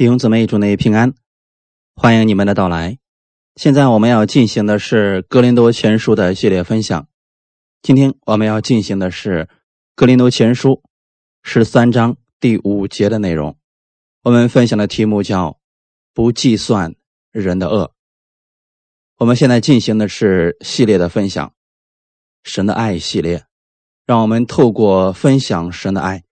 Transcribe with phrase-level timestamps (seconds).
[0.00, 1.12] 弟兄姊妹，祝你平安，
[1.94, 2.96] 欢迎你们的到来。
[3.56, 7.06] 现在我们要进行的是《格林多前书》的系列分享。
[7.82, 9.44] 今天我们要进行的是
[9.94, 10.70] 《格林多前书》
[11.42, 13.58] 十三章第五节的内容。
[14.22, 15.60] 我们分享的题目叫
[16.14, 16.94] “不计算
[17.30, 17.92] 人的恶”。
[19.20, 21.52] 我们现在进行的是系列的分享，
[22.42, 23.44] 神的爱系列。
[24.06, 26.24] 让我们透过分享神的爱，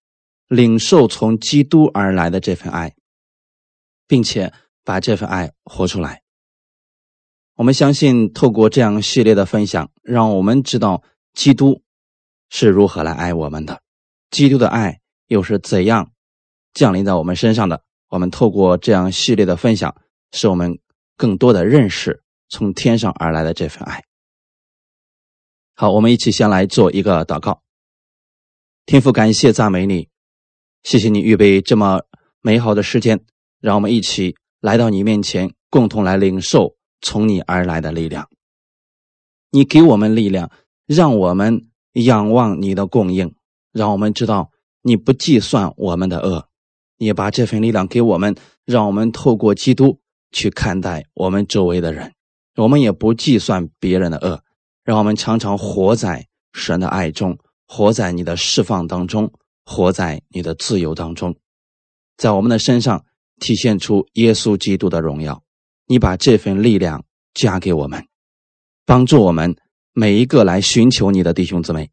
[0.46, 2.94] 领受从基督而来的这份爱。
[4.08, 6.22] 并且把这份爱活出来。
[7.54, 11.02] 我们相信，透过这样系列的分享，让我们知道
[11.34, 11.82] 基督
[12.50, 13.82] 是如何来爱我们的，
[14.30, 16.12] 基督的爱又是怎样
[16.72, 17.82] 降临在我们身上的。
[18.08, 19.94] 我们透过这样系列的分享，
[20.32, 20.78] 使我们
[21.16, 24.02] 更多的认识从天上而来的这份爱。
[25.74, 27.62] 好，我们一起先来做一个祷告。
[28.86, 30.08] 天父，感谢赞美你，
[30.84, 32.02] 谢谢你预备这么
[32.40, 33.20] 美好的时间。
[33.60, 38.28] 让我们一起来到你面前，共同来领受从你而来的力量。
[39.50, 40.50] 你给我们力量，
[40.86, 43.34] 让我们仰望你的供应，
[43.72, 44.50] 让我们知道
[44.82, 46.48] 你不计算我们的恶。
[46.98, 52.12] 你把这份力量给我们，让我们透过基督去看待我们周围的人。
[52.56, 54.42] 我们也不计算别人的恶，
[54.84, 59.32] 让我们常常活在神的爱中，活在你的释放当中，
[59.64, 61.36] 活在你的自由当中，
[62.16, 63.04] 在我们的身上。
[63.38, 65.42] 体现出耶稣基督的荣耀，
[65.86, 67.04] 你把这份力量
[67.34, 68.06] 加给我们，
[68.84, 69.56] 帮助我们
[69.92, 71.90] 每一个来寻求你的弟兄姊妹。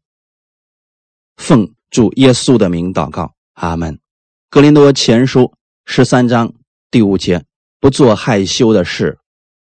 [1.36, 3.98] 奉主耶稣的名祷告，阿门。
[4.48, 5.52] 格林多前书
[5.84, 6.54] 十三章
[6.90, 7.44] 第五节：
[7.80, 9.18] 不做害羞的事，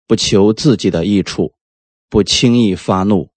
[0.07, 1.53] 不求自己的益处，
[2.09, 3.29] 不轻易发怒，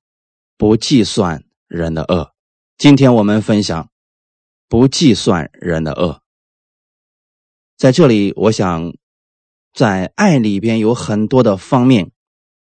[0.57, 2.33] 不计算人的恶。
[2.79, 3.91] 今天我们分享，
[4.69, 6.21] 不计算人的恶。
[7.77, 8.95] 在这里，我想，
[9.75, 12.11] 在爱里边有很多的方面，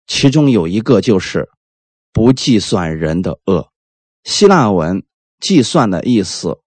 [0.05, 1.49] 其中有一个就是
[2.13, 3.72] 不计算人的恶。
[4.23, 5.03] 希腊文
[5.41, 6.59] “计算”的意思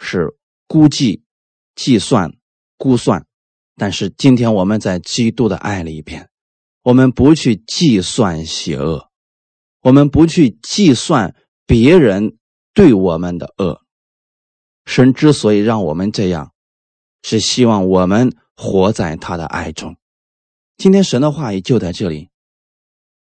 [0.00, 0.36] 是
[0.66, 1.22] 估计、
[1.76, 2.32] 计算、
[2.76, 3.24] 估算。
[3.76, 6.28] 但是今天我们在基督的爱里边，
[6.82, 9.10] 我们不去计算邪恶，
[9.82, 11.36] 我们不去计算
[11.66, 12.36] 别人
[12.74, 13.82] 对我们的恶。
[14.86, 16.52] 神之所以让我们这样。
[17.28, 19.96] 是希望我们活在他的爱中。
[20.76, 22.30] 今天神的话语就在这里，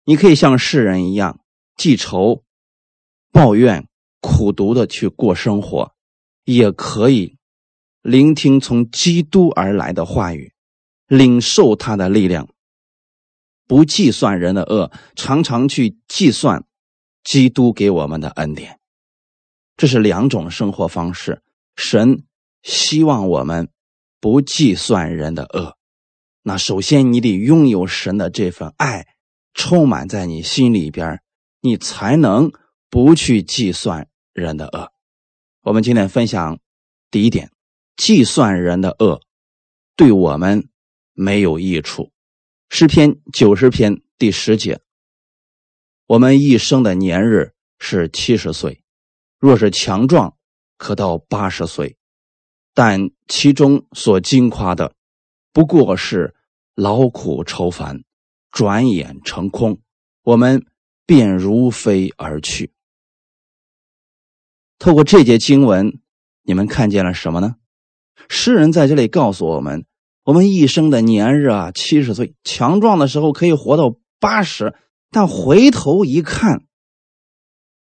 [0.03, 1.39] 你可以像世人一样
[1.77, 2.43] 记仇、
[3.31, 3.87] 抱怨、
[4.19, 5.93] 苦读的去过生活，
[6.43, 7.37] 也可以
[8.01, 10.51] 聆听从基督而来的话语，
[11.07, 12.49] 领受他的力量，
[13.65, 16.65] 不计算人的恶，常常去计算
[17.23, 18.81] 基督给我们的恩典。
[19.77, 21.41] 这是两种生活方式。
[21.77, 22.25] 神
[22.63, 23.69] 希望我们。
[24.23, 25.75] 不计算人的恶，
[26.43, 29.05] 那首先你得拥有神的这份爱，
[29.53, 31.21] 充满在你心里边，
[31.59, 32.53] 你才能
[32.89, 34.93] 不去计算人的恶。
[35.63, 36.61] 我们今天分享
[37.11, 37.51] 第一点：
[37.97, 39.19] 计算人的恶，
[39.97, 40.69] 对我们
[41.11, 42.13] 没有益处。
[42.69, 44.79] 诗篇九十篇第十节：
[46.07, 48.85] 我们一生的年日是七十岁，
[49.37, 50.37] 若是强壮，
[50.77, 51.97] 可到八十岁。
[52.73, 54.93] 但其中所惊夸的，
[55.51, 56.33] 不过是
[56.75, 58.03] 劳苦愁烦，
[58.51, 59.79] 转眼成空，
[60.23, 60.65] 我们
[61.05, 62.71] 便如飞而去。
[64.79, 65.99] 透过这节经文，
[66.41, 67.55] 你们看见了什么呢？
[68.27, 69.85] 诗人在这里告诉我们：
[70.23, 74.73] 我们一生的年日啊，七十岁，强壮的时候可以活到八十，
[75.11, 76.65] 但回头一看，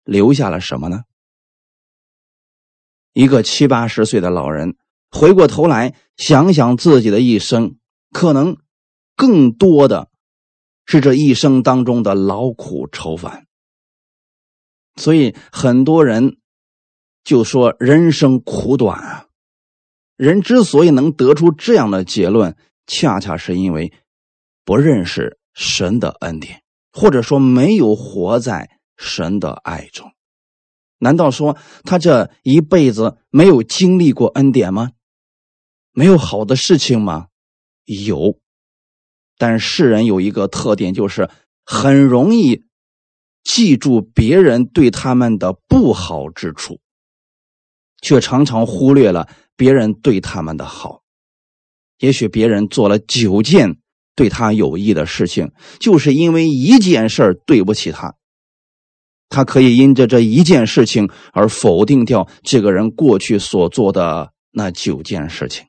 [0.03, 1.03] 留下了什么呢？
[3.17, 4.75] 一个七八十岁的老人
[5.09, 7.78] 回过头来想想自己的一生，
[8.11, 8.57] 可能
[9.16, 10.11] 更多的
[10.85, 13.47] 是这一生当中的劳苦愁烦。
[14.97, 16.38] 所以很多人
[17.23, 19.25] 就说人生苦短啊。
[20.16, 22.56] 人之所以能得出这样的结论，
[22.86, 23.92] 恰恰是因为
[24.63, 26.62] 不认识神的恩典，
[26.92, 30.12] 或者说没有活在神的爱中。
[30.99, 34.91] 难道说他这一辈子没有经历过恩典吗？
[35.91, 37.27] 没有好的事情吗？
[37.85, 38.38] 有，
[39.38, 41.29] 但世人有一个特点，就是
[41.65, 42.65] 很容易
[43.44, 46.79] 记住别人对他们的不好之处，
[48.01, 51.01] 却常常忽略了别人对他们的好。
[51.99, 53.77] 也许别人做了九件
[54.15, 58.15] 对他有益的事情，就是因为一件事对不起他。
[59.29, 65.65] 他可以因着这一件事情而否定掉这个人过去所做的那九件事情，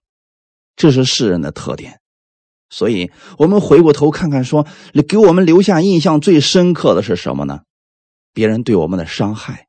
[0.76, 2.00] 这是世人的特点。
[2.70, 4.66] 所以，我们回过头看看，说
[5.08, 7.60] 给我们留下印象最深刻的是什么呢？
[8.34, 9.68] 别人对我们的伤害，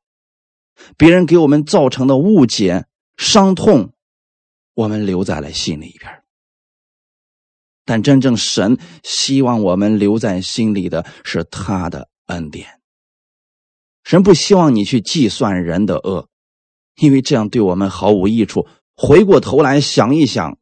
[0.96, 2.84] 别人给我们造成的误解、
[3.16, 3.94] 伤痛，
[4.74, 6.22] 我们留在了心里边。
[7.86, 12.79] 但真正神希望我们留在心里的是他的恩典。
[14.10, 16.28] 神不希望你去计算人的恶，
[16.96, 18.66] 因为这样对我们毫无益处。
[18.96, 20.58] 回过头来想一想。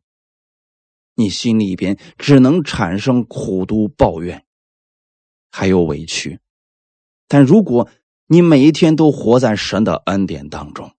[1.14, 4.44] 你心里边只能产生苦毒、抱怨，
[5.50, 6.40] 还有委屈。
[7.26, 7.88] 但如果
[8.26, 10.92] 你每一天都活在神的恩典当中，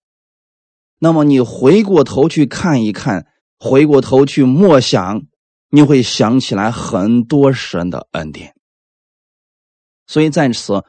[0.97, 3.27] 那么你回过头去看一看，
[3.59, 5.27] 回过头去默想，
[5.69, 8.55] 你会想起来很多神的恩典。
[10.07, 10.83] 所以在此，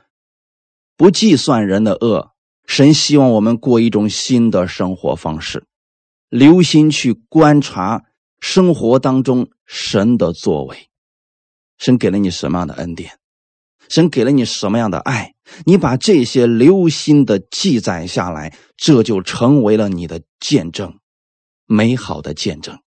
[1.01, 2.33] 不计算人的恶，
[2.67, 5.65] 神希望我们过一种新的生活方式，
[6.29, 8.03] 留心去观察。
[8.39, 10.91] 生活当中神的作为，
[11.79, 13.13] 神给了你什么样的恩典？
[13.89, 15.33] 神给了你什么样的爱？
[15.65, 20.99] 你把这些留心的记载下来，这就成为了你的见证，
[21.65, 22.79] 美好的见证。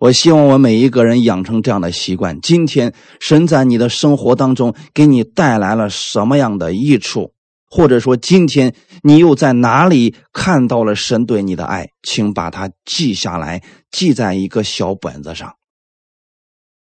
[0.00, 2.40] 我希望我每一个人养成这样的习惯。
[2.40, 7.34] 今天神在你的生活当中给你带来了什么样的益处？
[7.68, 11.90] 或者说，今天你又在哪里看到了神对你的爱？
[12.02, 15.54] 请把它记下来，记在一个小本子上。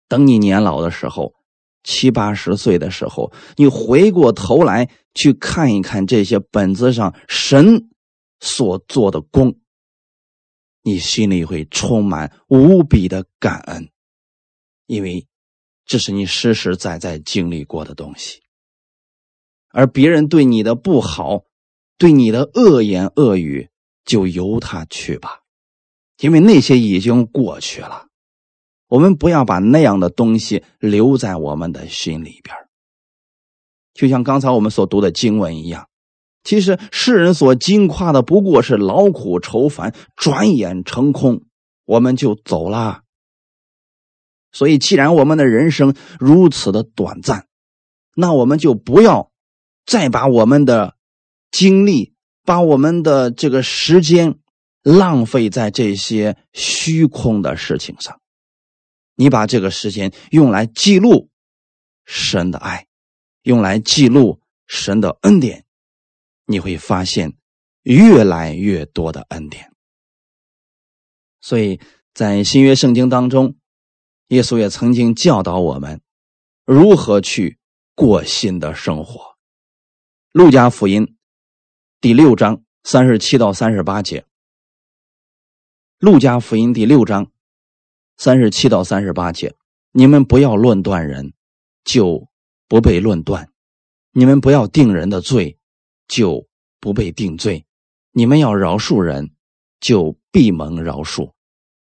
[0.07, 1.33] 等你年老的时候，
[1.83, 7.89] 七八十岁的时候，你回过头来去看一看这些本子上神
[8.39, 9.55] 所做的功，
[10.87, 13.89] 你心里会充满无比的感恩，
[14.85, 15.27] 因为
[15.85, 18.41] 这是你实实在在经历过的东西。
[19.67, 21.43] 而别人对你的不好，
[21.97, 23.69] 对你的恶言恶语，
[24.05, 25.41] 就由他去吧，
[26.19, 28.07] 因为那些已经过去了。
[28.87, 32.55] 我们不要把那样的东西留在我们的心里边
[33.93, 35.89] 就像刚才我们所读的经文一样，
[36.47, 41.43] 其实世人所惊夸的不过是劳苦愁烦，转眼成空，
[41.83, 43.01] 我们就走了。
[44.53, 47.47] 所以，既然我们的人生如此的短暂，
[48.15, 49.29] 那我们就不要。
[49.85, 50.95] 再把我们的
[51.51, 52.13] 精力、
[52.45, 54.39] 把我们的这个时间
[54.81, 58.21] 浪费在这些虚空的事情上，
[59.15, 61.29] 你把这个时间用来记录
[62.05, 62.87] 神的爱，
[63.43, 65.65] 用来记录神的恩典，
[66.47, 67.37] 你会发现
[67.83, 69.71] 越来越多的恩典。
[71.39, 71.79] 所以
[72.13, 73.55] 在新约圣经当中，
[74.29, 76.01] 耶稣也曾经教导我们
[76.65, 77.59] 如何去
[77.93, 79.37] 过新的生活。
[80.31, 81.15] 路加福音
[82.01, 84.25] 第六章三十七到三十八节。
[85.99, 87.31] 路加福音第六章
[88.17, 89.55] 三十七到三十八节，
[89.91, 91.33] 你们不要论断人，
[91.83, 92.27] 就
[92.67, 93.45] 不被论断；
[94.11, 95.56] 你们不要定人的罪，
[96.07, 96.47] 就
[96.79, 97.63] 不被定罪；
[98.11, 99.31] 你们要饶恕人，
[99.79, 101.33] 就必蒙饶恕；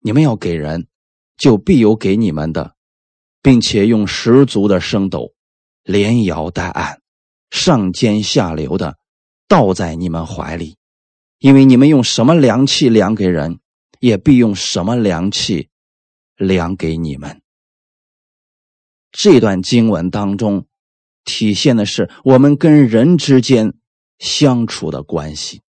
[0.01, 0.87] 你们要给人，
[1.37, 2.75] 就必有给你们的，
[3.43, 5.35] 并且用十足的升斗，
[5.83, 7.01] 连摇带按。
[7.51, 8.97] 上尖下流的
[9.47, 10.79] 倒在你们怀里，
[11.39, 13.61] 因为你们用什么量器量给人，
[14.01, 15.69] 也必用什么量器
[16.37, 17.43] 量给你们。
[19.11, 20.67] 这段经文当中
[21.25, 23.75] 体现的是我们跟人之间
[24.23, 25.61] 相处的关系。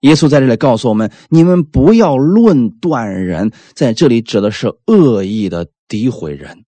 [0.00, 6.64] 耶稣在这里告诉我们：你们不要论断人，在这里指的是恶意的诋毁人。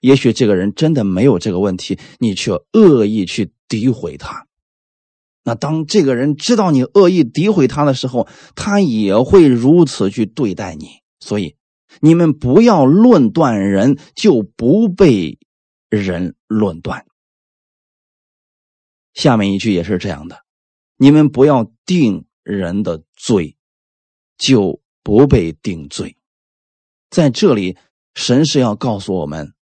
[0.00, 4.46] 也许这个人真的没有这个问题，你却恶意去诋毁他。
[5.44, 10.86] 那当这个人知道你恶意诋毁他的时候，他也会如此去对待你。
[11.20, 11.56] 所以，
[12.00, 15.38] 你们不要论断人，就不被
[15.88, 17.06] 人论断。
[19.14, 20.44] 下面一句也是这样的：
[20.96, 23.56] 你们不要定人的罪，
[24.36, 26.16] 就不被定罪。
[27.10, 27.78] 在这里，
[28.14, 29.54] 神是要告诉我们。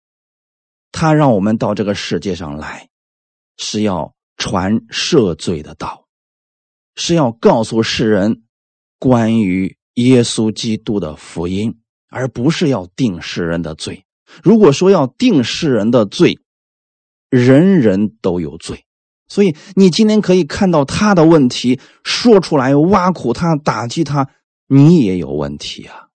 [0.91, 2.91] 他让我们到这个世界上来，
[3.57, 6.07] 是要传赦罪的道，
[6.97, 8.43] 是要告诉世人
[8.99, 14.05] 关于耶稣基督的福音，而不是要定世人的罪。
[14.43, 16.39] 如果说要定世人的罪，
[17.31, 18.85] 人人都有罪，
[19.29, 24.29] 所以你今天可以看到他的问题，说出来挖苦他、打击他，
[24.67, 26.09] 你也有问题啊。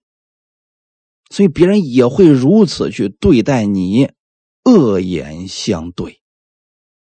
[1.29, 4.11] 所以别人也会如此去对待你。
[4.69, 6.19] 恶言相对，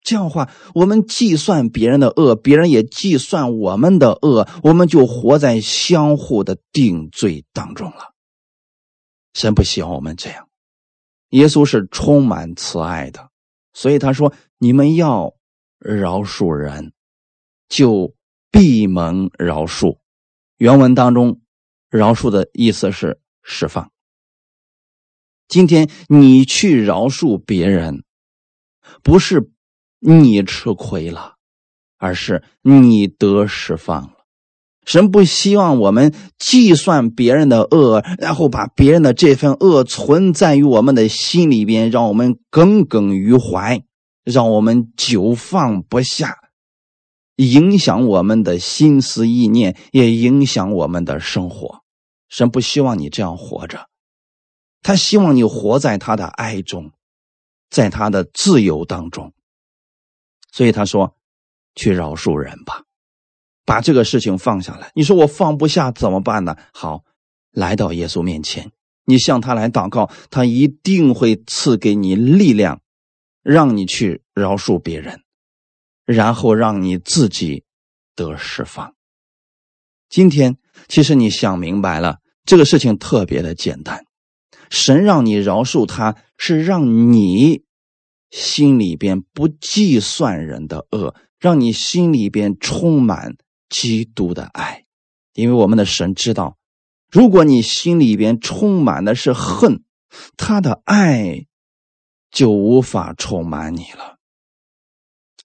[0.03, 8.13] 这样的话，我们计算别人的恶，别人也计算我们的恶，我们就活在相互的定罪当中了。
[9.33, 10.47] 神不希望我们这样。
[11.31, 13.31] 耶稣是充满慈爱的，
[13.73, 15.33] 所以他说：“你们要
[15.85, 16.93] 饶恕人，
[17.69, 18.14] 就
[18.50, 19.99] 闭门饶恕。”
[20.59, 21.41] 原文当中
[21.91, 23.91] ，“饶恕”的意思是释放。
[25.47, 28.03] 今天你去饶恕别人，
[29.03, 29.50] 不是
[30.00, 31.35] 你吃亏了，
[31.99, 34.11] 而是你得释放了。
[34.87, 43.83] 神不希望我们计算别人的恶，然后把别人的这份恶存在于我们的心里边，让我们耿耿于怀，
[44.25, 46.37] 让我们久放不下，
[47.37, 51.83] 影响我们的心思意念，也影响我们的生活。
[52.28, 53.88] 神不希望你这样活着。
[54.83, 56.93] 他希望你活在他的爱中，
[57.71, 59.33] 在他的自由当中。
[60.52, 61.16] 所以他说
[61.75, 62.83] ：“去饶恕人吧，
[63.64, 66.57] 把这个事情放下来。”你说我放不下怎么办呢？
[66.73, 67.02] 好，
[67.50, 68.71] 来到耶稣面前，
[69.04, 72.81] 你向他来祷告，他一定会赐给你力量，
[73.45, 75.21] 让你去饶恕别人，
[76.05, 77.65] 然后让你自己
[78.17, 78.95] 得释放。
[80.09, 80.57] 今天
[80.89, 84.05] 其实你想明白了，这个事情特别的简单。
[84.71, 87.65] 神让你饶恕他，是让你
[88.31, 93.37] 心里边不计算人的恶，让你心里边充满
[93.69, 94.87] 基督的爱。
[95.35, 96.57] 因为我们的神知道，
[97.11, 99.85] 如果你心里边充满的是恨，
[100.37, 101.47] 他的爱
[102.35, 104.19] 就无法充满你了。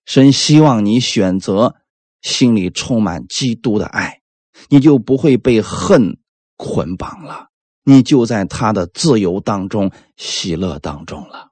[0.05, 1.75] 神希望你选择
[2.22, 4.22] 心里充满基督的爱，
[4.69, 6.17] 你就不会被恨
[6.58, 7.50] 捆绑了。
[7.84, 11.51] 你就在他的自由当中、喜乐当中了，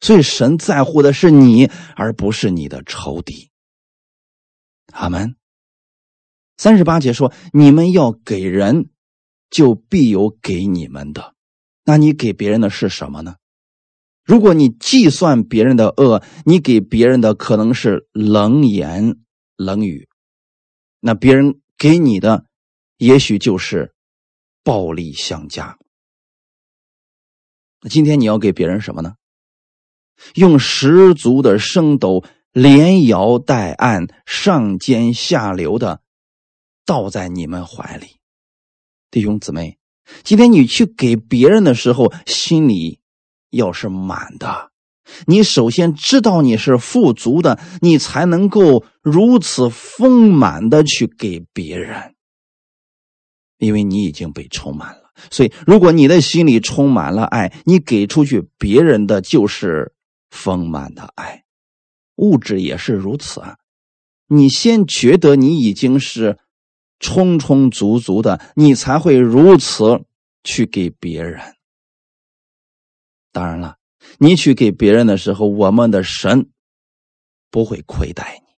[0.00, 3.50] 所以神在乎的是你，而不是你的仇敌。
[4.92, 5.36] 阿门。
[6.56, 8.90] 三十八节说：“你们要给人，
[9.50, 11.34] 就必有给你们的。
[11.84, 13.36] 那你给别人的是什么呢？
[14.26, 19.16] 如果你计算别人的恶，你给别人的可能是冷言
[19.56, 20.08] 冷语，
[21.00, 22.44] 那别人给你的，
[22.98, 23.92] 也许就是。”
[24.66, 25.78] 暴力相加。
[27.80, 29.14] 那今天你要给别人什么呢？
[30.34, 36.02] 用十足的升斗，连摇带按，上尖下流的
[36.84, 38.16] 倒在你们怀里，
[39.12, 39.78] 弟兄姊妹，
[40.24, 42.98] 今天你去给别人的时候，心里
[43.56, 44.70] 要是满的。
[45.26, 52.14] 你首先知道你是富足的，你才能够如此丰满的去给别人。
[53.58, 59.94] 因为你已经被充满了，所以如果你的心里充满了爱，你给出去别人的就是
[60.28, 61.44] 丰满的爱。
[62.16, 63.56] 物质也是如此啊，
[64.28, 66.38] 你先觉得你已经是
[67.00, 70.02] 充充足足的，你才会如此
[70.44, 71.55] 去给别人。
[73.36, 73.76] 当然了，
[74.18, 76.48] 你去给别人的时候，我们的神
[77.50, 78.54] 不会亏待你，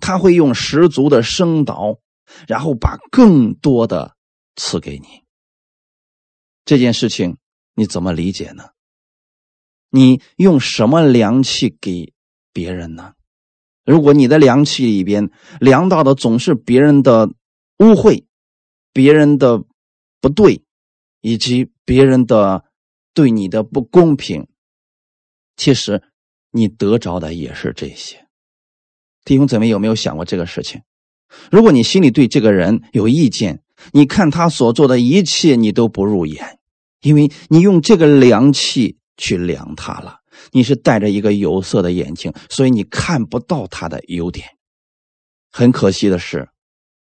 [0.00, 1.98] 他会用十足的升导，
[2.46, 4.14] 然后把更多的。
[4.54, 5.24] 赐给你
[6.66, 7.38] 这件事情，
[7.74, 8.64] 你怎么理解呢？
[9.88, 12.12] 你用什么良气给
[12.52, 13.14] 别人呢？
[13.86, 17.28] 如果你的良气里边量到的总是别人的
[17.78, 18.26] 污秽、
[18.92, 19.64] 别人的
[20.20, 20.62] 不对，
[21.22, 22.66] 以及别人的
[23.14, 24.46] 对你的不公平，
[25.56, 26.02] 其实
[26.50, 28.26] 你得着的也是这些。
[29.24, 30.82] 弟兄姊妹，有没有想过这个事情？
[31.50, 36.58] 如果你心里对这个人有意见，你看他所做的一切，你都不入眼，
[37.00, 40.20] 因为你用这个量器去量他了。
[40.50, 44.46] 你是戴着一个有色的眼睛，所以你看不到他的优点。
[45.50, 46.48] 很可惜的是，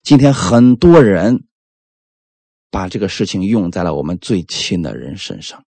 [0.02, 1.44] 今天很多人
[2.70, 5.64] 把这个事情用在了我们最亲的人身上，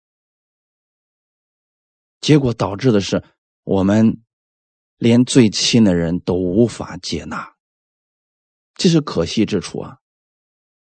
[2.23, 3.23] 结果导致的是
[3.65, 4.23] 我们
[4.97, 7.53] 连最亲的人都无法接纳，
[8.75, 9.99] 这是可惜之处啊。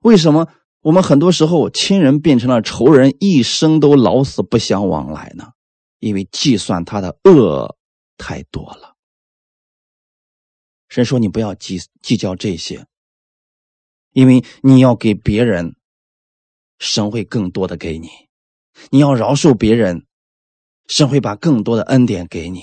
[0.01, 0.49] 为什么
[0.81, 5.53] 我们很多时候亲人变成了仇人，一生都老死不相往来呢？
[5.99, 7.77] 因为计算他的恶
[8.17, 8.95] 太多了。
[10.89, 12.87] 神说：“你不要计计较这些，
[14.13, 15.77] 因为你要给别人，
[16.79, 18.09] 神会更多的给你；
[18.91, 20.06] 你要饶恕别人，
[20.89, 22.63] 神会把更多的恩典给你。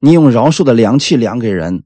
[0.00, 1.84] 你用饶恕的良气量给人，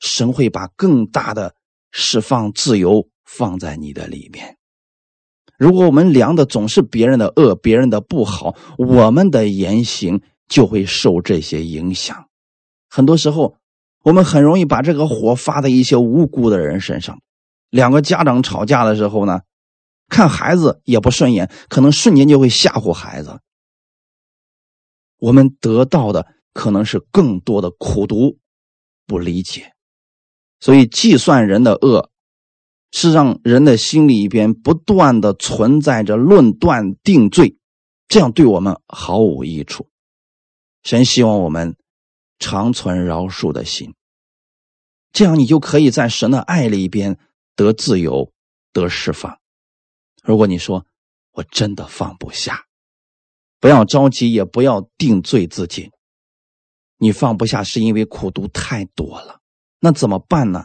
[0.00, 1.54] 神会把更大的
[1.90, 4.58] 释放自由。”放在你的里面。
[5.56, 12.26] 如果我们量的总是别人的恶、别人的不好，我们的言行就会受这些影响。
[12.90, 13.56] 很多时候，
[14.04, 17.22] 我们很容易把这个火发在一些无辜的人身上。
[17.70, 19.40] 两个家长吵架的时候呢，
[20.08, 23.40] 看孩子也不顺眼，可能瞬间就会吓唬孩子。
[25.22, 28.40] 我们得到的可能是更多的苦读、
[29.06, 29.72] 不理解，
[30.58, 32.10] 所以计算人的恶，
[32.90, 37.56] 是让人的心里边不断的存在着论断、定罪，
[38.08, 39.88] 这样对我们毫无益处。
[40.82, 41.76] 神希望我们
[42.40, 43.94] 长存饶恕的心，
[45.12, 47.16] 这样你就可以在神的爱里边
[47.54, 48.32] 得自由、
[48.72, 49.38] 得释放。
[50.24, 50.84] 如果你说
[51.30, 52.64] 我真的放不下，
[53.62, 55.92] 不要着急，也不要定罪自己。
[56.98, 59.38] 你放不下是因为苦读太多了，
[59.78, 60.64] 那怎么办呢？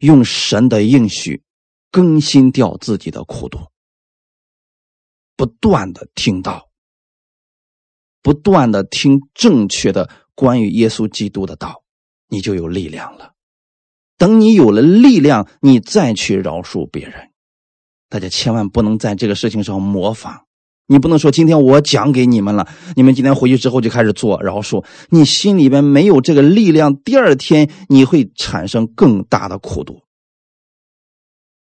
[0.00, 1.44] 用神的应许
[1.92, 3.60] 更新掉自己的苦读，
[5.36, 6.70] 不断的听到。
[8.20, 11.84] 不断的听正确的关于耶稣基督的道，
[12.26, 13.34] 你就有力量了。
[14.16, 17.30] 等你有了力量，你再去饶恕别人。
[18.08, 20.48] 大家千万不能在这个事情上模仿。
[20.86, 30.02] 你不能说今天我讲给你们了，你们今天回去之后就开始做饶恕，你心里边没有这个力量，第二天你会产生更大的苦毒。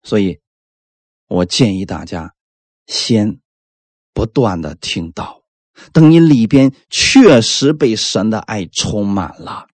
[0.03, 0.39] 所以，
[1.29, 2.35] 我建议大家
[2.87, 3.39] 先
[4.15, 5.43] 不断的听到。
[5.93, 9.69] 等你里边确实被神的爱充满了，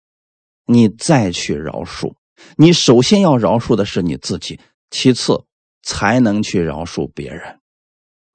[0.67, 2.15] 你再去饶恕。
[2.57, 4.59] 你首先要饶恕的是你自己，
[4.91, 5.45] 其次
[5.83, 7.61] 才能去饶恕别人。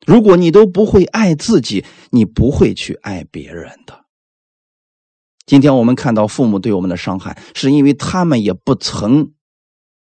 [0.07, 4.05] 如果你都不会爱自己，你不会去爱别人的。
[5.45, 9.33] 今天我们看到父母对我们的伤害，是因为他们也不曾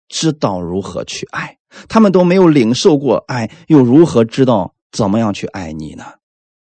[0.10, 6.05] 知道如何去爱，他们都没有领受过爱，又如何知道怎么样去爱你呢？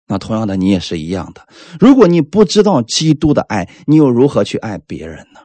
[0.05, 1.47] 那同样的，你也是一样的。
[1.79, 5.39] 如果你不知道基督的爱，你又如何去爱别人呢？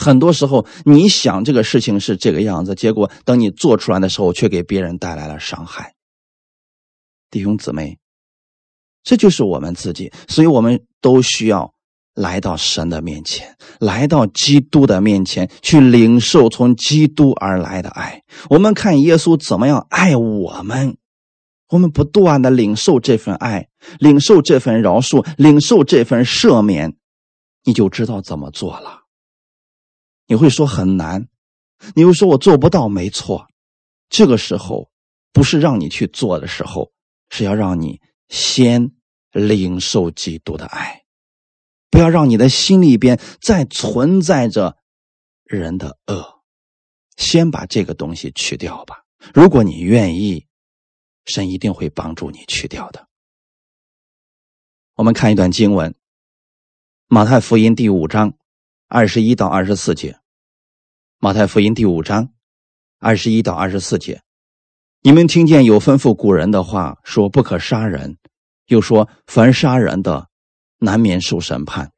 [0.00, 5.95] 很多时候，你想这个事情是这个样子，结果等你做出来的时候，却给别人带来了伤害。
[7.36, 7.98] 弟兄姊妹，
[9.02, 11.74] 这就是我们自己，所以我们都需要
[12.14, 18.22] 来到神的面前，来到基督的面前，去领受从基督而来的爱。
[18.48, 20.96] 我们看耶稣怎么样爱我们。
[21.68, 26.96] 我们不断的领受这份爱，领受这份饶恕，领受这份赦免，
[27.64, 29.02] 你就知道怎么做了。
[30.26, 31.28] 你会说很难，
[31.94, 33.46] 你会说我做不到，没错。
[34.08, 34.88] 这个时候
[35.34, 36.92] 不是让你去做的时候，
[37.30, 38.92] 是要让你先
[39.32, 41.04] 领受基督的爱，
[41.90, 44.76] 不要让你的心里边再存在着
[45.44, 46.42] 人的恶，
[47.16, 49.04] 先把这个东西去掉吧。
[49.34, 50.46] 如果你愿意。
[51.28, 53.08] 神一定会帮助你去掉的。
[54.94, 55.90] 我们看一段经文，
[57.08, 58.38] 《马太福音》第五章
[58.86, 60.12] 二十一到二十四节，
[61.18, 62.32] 《马太福音》第五章
[63.00, 64.22] 二十一到二十四节，
[65.02, 68.18] 你们听见有吩咐古人的话，说不可杀人，
[68.66, 70.28] 又说凡杀人的，
[70.78, 71.92] 难免受审判。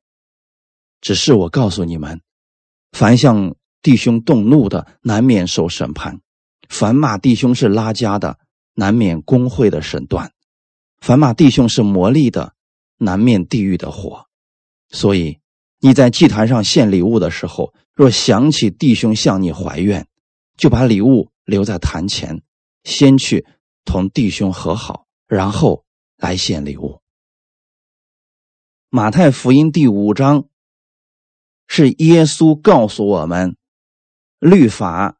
[1.00, 2.20] 只是我告诉你们，
[2.92, 6.16] 凡向弟兄动怒的，难免受审判；
[6.68, 8.38] 凡骂弟兄是拉家的，
[8.74, 10.32] 难免工会的审断，
[11.00, 12.52] 凡骂弟兄是魔力的，
[12.98, 14.26] 难免地狱的火。
[14.90, 15.38] 所以
[15.80, 20.06] 你在祭坛上献礼物的时候，若想起弟兄向你怀怨，
[20.56, 22.42] 就把礼物留在坛前，
[22.84, 23.46] 先去
[23.84, 25.84] 同弟兄和好，然后
[26.16, 27.00] 来献礼物。
[28.90, 30.48] 马太福音第五章
[31.66, 33.56] 是耶稣告诉我们，
[34.38, 35.18] 律法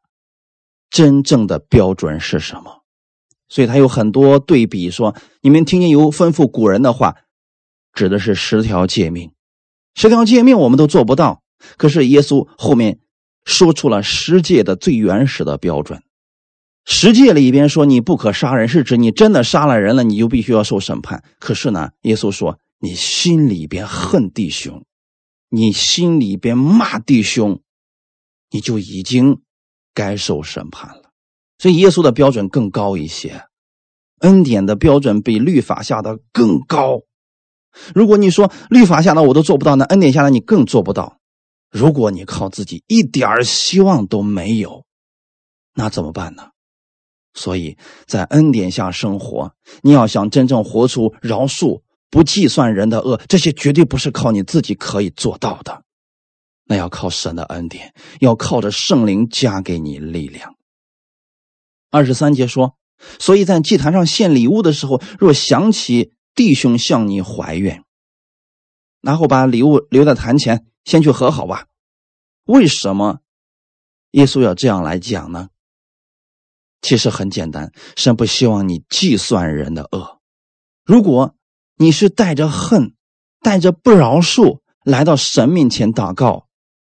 [0.89, 2.83] 真正的标准是什么。
[3.47, 7.17] 所以他有很多对比，说你们听见有吩咐古人的话，
[7.93, 9.33] 指的是十条诫命，
[9.95, 11.43] 十条诫命我们都做不到。
[11.77, 12.99] 可是耶稣后面
[13.45, 16.03] 说出了十诫的最原始的标准。
[16.91, 21.23] 十诫里边说你不可杀人，是指你真的杀了人了，你就必须要受审判。
[21.39, 24.83] 可是呢，耶稣说你心里边恨弟兄，
[25.49, 27.61] 你心里边骂弟兄，
[28.49, 29.39] 你就已经
[29.93, 31.11] 该受审判了。
[31.59, 33.43] 所以耶稣的标准更高一些，
[34.21, 37.01] 恩典的标准比律法下的更高。
[37.93, 41.19] 如果你说律法下的我都做不到，那恩典下的你更做不到。
[41.69, 44.85] 如果你靠自己一点希望都没有，
[45.75, 46.49] 那怎么办呢？
[47.39, 55.83] 所以在恩典下生活，你要想真正活出饶恕、不计算人的恶，这些绝对不是靠你自己可以做到的，
[56.65, 60.55] 那要靠神的恩典，要靠着圣灵加给你力量。
[61.89, 62.75] 二十三节说，
[63.19, 67.85] 所以在祭坛上献礼物的时候，若想起弟兄向你怀怨，
[69.01, 71.67] 然后把礼物留在坛前，先去和好吧。
[72.43, 73.19] 为什么
[74.11, 75.47] 耶稣要这样来讲呢？
[76.81, 80.19] 其实很简单，神不希望你计算人的恶。
[80.85, 81.35] 如果
[81.77, 82.93] 你是带着恨、
[83.41, 86.47] 带着不饶恕来到神面前祷告，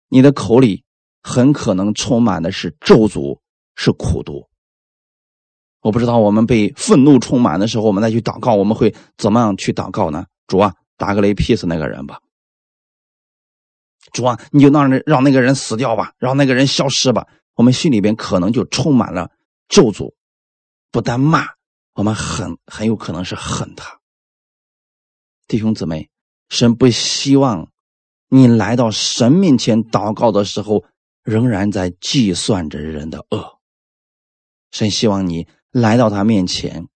[0.08, 0.84] 你的口里
[1.22, 3.40] 很可能充满的是咒诅，
[3.76, 4.48] 是苦毒。
[5.80, 10.26] 我不知道我们被愤怒充满的时候，我们再去祷告，我们会怎么样去祷告呢？
[10.46, 12.20] 主啊，打个雷劈死那个人吧！
[14.12, 17.26] 主啊，你就让让那个人死掉吧，让那个人消失吧。
[17.54, 19.30] 我们心里边可能就充满了
[19.68, 20.14] 咒诅，
[20.90, 21.46] 不但骂，
[21.94, 24.00] 我们很很有可能是恨他。
[25.46, 26.10] 弟兄姊妹，
[26.48, 27.70] 神不希望
[28.28, 30.84] 你来到神面前祷告的时候，
[31.22, 33.60] 仍然在计算着人的恶。
[34.70, 35.46] 神希望你。
[35.74, 36.86] 来到他面前，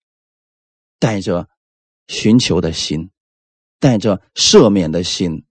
[1.01, 1.49] 带着
[2.07, 3.11] 寻求的心，
[3.81, 5.45] 带着赦免的心，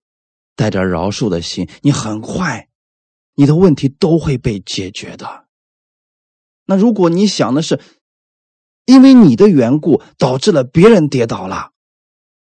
[0.55, 2.69] 带着饶恕的心，你很快，
[3.33, 5.46] 你的问题都会被解决的。
[6.67, 7.81] 那如果你想的是，
[8.85, 11.71] 因为你的缘故导致了别人跌倒了，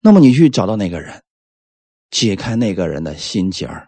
[0.01, 1.23] 那么你去找到那个人，
[2.11, 3.87] 解开那个人的心结儿。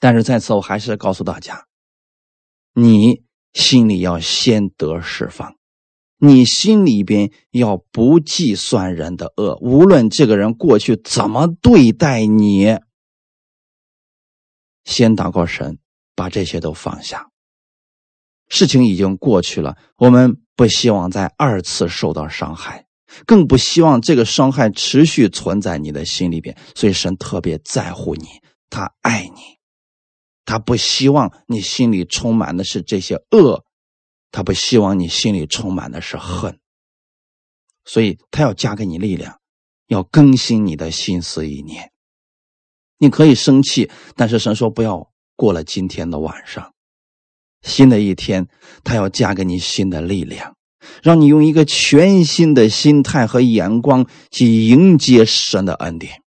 [0.00, 1.66] 但是在此，我还是告诉大家，
[2.72, 3.22] 你。
[3.54, 5.54] 心里要先得释放，
[6.18, 12.80] 你心里边要不计算人的恶，无论这个人过去怎么对待你，
[14.82, 15.78] 先祷告神，
[16.16, 17.30] 把这些都放下。
[18.54, 22.86] 事情已经过去了，我们不希望再二次受到伤害，
[23.26, 26.56] 更不希望这个伤害持续存在你的心里边。
[26.76, 28.26] 所以神特别在乎你，
[28.70, 29.58] 他爱你。
[30.44, 33.64] 他不希望你心里充满的是这些恶，
[34.30, 36.60] 他不希望你心里充满的是恨，
[37.84, 39.40] 所以他要加给你力量，
[39.88, 41.90] 要更新你的心思意念。
[42.98, 46.73] 你可以生气，但是神说不要过了今天的晚上，
[47.64, 48.46] 新的一天，
[48.84, 50.54] 他要加给你新的力量，
[51.02, 56.22] 让你用一个全新的心态和眼光去迎接神的恩典。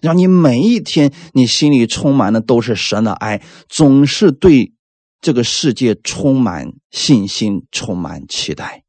[0.00, 4.74] 让你每一天，你心里充满的都是神的爱，总是对
[5.20, 8.84] 这个世界充满信心，充满期待。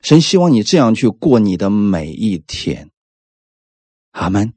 [0.00, 2.90] 神希望你这样去过你的每一天。
[4.10, 4.52] 阿门。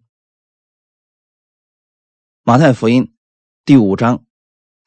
[2.43, 3.13] 马太福音
[3.63, 4.23] 第五章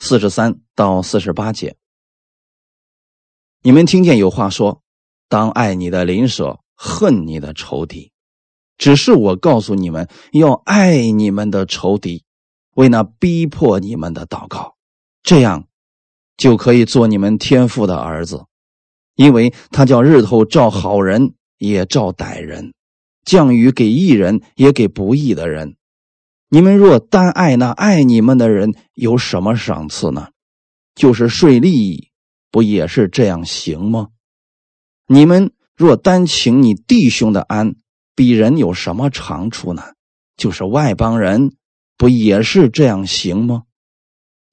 [0.00, 1.76] 四十三到四十八节，
[3.66, 4.82] 你们听见有话说
[5.30, 8.12] ：“当爱你的邻舍，恨你的仇敌。”
[8.76, 12.24] 只是我告诉你们，要爱你们的仇敌，
[12.74, 14.74] 为那逼迫你们的祷告，
[15.22, 15.66] 这样
[16.36, 18.44] 就可以做你们天父的儿子，
[19.14, 22.74] 因为他叫日头照好人也照歹人，
[23.24, 25.76] 降雨给义人也给不义的人。
[26.50, 30.28] 你们若单爱那爱你们的人，有什么赏赐呢？
[30.94, 32.08] 就是税吏，
[32.54, 34.10] 不也是这样行吗？
[35.08, 37.74] 你们若单请你弟兄的安。
[38.14, 39.82] 比人有什么长处呢？
[40.36, 41.56] 就是外邦人
[41.96, 43.64] 不也是这样行吗？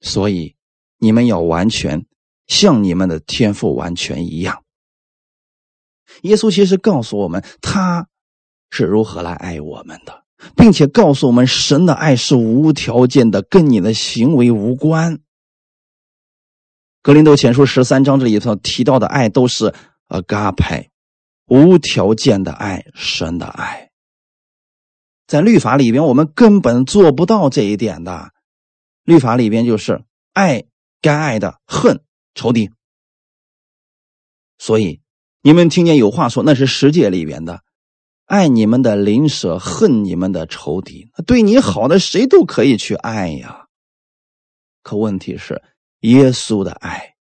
[0.00, 0.56] 所以
[0.98, 2.06] 你们要完全
[2.48, 4.64] 像你们的天赋完全一样。
[6.22, 8.08] 耶稣其实告诉我们，他
[8.70, 10.24] 是如何来爱我们的，
[10.56, 15.20] 并且告诉我们，神的爱是无条件的，跟你的行为无关。
[17.02, 19.74] 格林多前书十三章这里头提到的爱都是
[20.06, 20.88] 阿嘎派。
[21.46, 23.90] 无条件的爱，神的爱，
[25.26, 28.30] 在律法里边，我们根本做不到这一点的。
[29.02, 30.64] 律法里边就是爱
[31.02, 32.02] 该爱的，恨
[32.34, 32.70] 仇敌。
[34.56, 35.02] 所以
[35.42, 37.62] 你们听见有话说，那是世界里边的，
[38.24, 41.10] 爱你们的邻舍，恨你们的仇敌。
[41.26, 43.66] 对你好的，谁都可以去爱呀。
[44.82, 45.60] 可问题是，
[46.02, 47.16] 耶稣的爱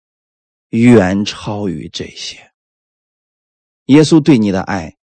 [0.70, 2.50] 远超于这些。
[3.86, 4.96] 耶稣对你的爱，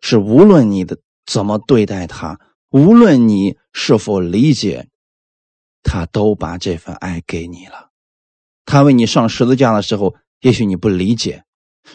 [0.00, 2.40] 是无论你的怎么对待他，
[2.70, 4.88] 无论你是否理解，
[5.82, 7.90] 他都把这份爱给你了。
[8.64, 11.44] 他为你上十字架的时候，也许你不理解，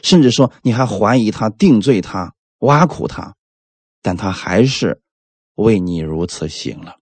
[0.04, 3.36] 甚至说你还怀疑他、定罪他、挖苦他，
[4.02, 5.02] 但他还是
[5.56, 7.00] 为你如此行了。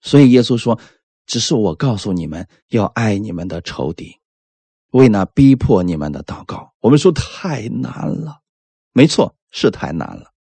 [0.00, 0.78] 所以耶稣说
[1.26, 4.16] ：“只是我告诉你们要爱你们的仇敌。”
[4.92, 8.40] 为那逼迫你们的祷告，我们说太难了，
[8.92, 10.32] 没错，是太难了。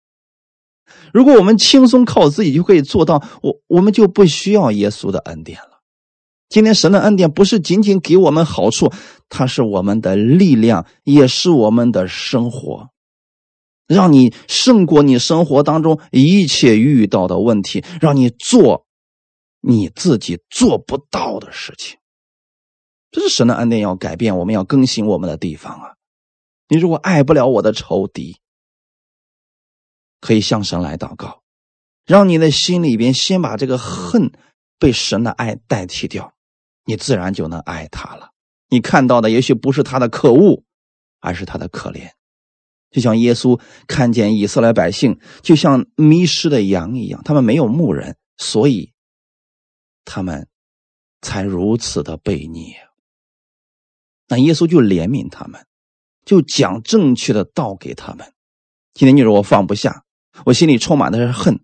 [1.14, 5.80] 如果我们轻松靠自己就可以做到，我我们就不需要耶稣的恩典了。
[6.48, 8.92] 今天神的恩典不是仅仅给我们好处，
[9.28, 12.88] 它是我们的力量，也是我们的生活，
[13.86, 18.84] 让你胜过你生活当中一切遇到的问题，让你做
[19.60, 21.98] 你自己做不到的事情。
[23.10, 25.94] 这是神的恩典要改变我们，要更新我们的地方啊！
[26.68, 28.40] 你如果爱不了我的仇敌，
[30.20, 31.42] 可以向神来祷告，
[32.06, 34.30] 让你的心里边先把这个恨
[34.78, 36.32] 被神的爱代替掉，
[36.84, 38.30] 你自然就能爱他了。
[38.68, 40.62] 你看到的也许不是他的可恶，
[41.18, 42.12] 而是他的可怜。
[42.92, 48.92] 就像耶稣看见以色列百姓就像迷失的羊一样，他们没有牧人，所以
[50.04, 50.48] 他们
[51.20, 52.74] 才如此的悖逆。
[54.28, 55.66] 那耶稣就怜悯他们，
[56.24, 58.32] 就讲正确的道给他们。
[58.94, 60.04] 今天你说我放不下，
[60.44, 61.60] 我心里充满的是恨，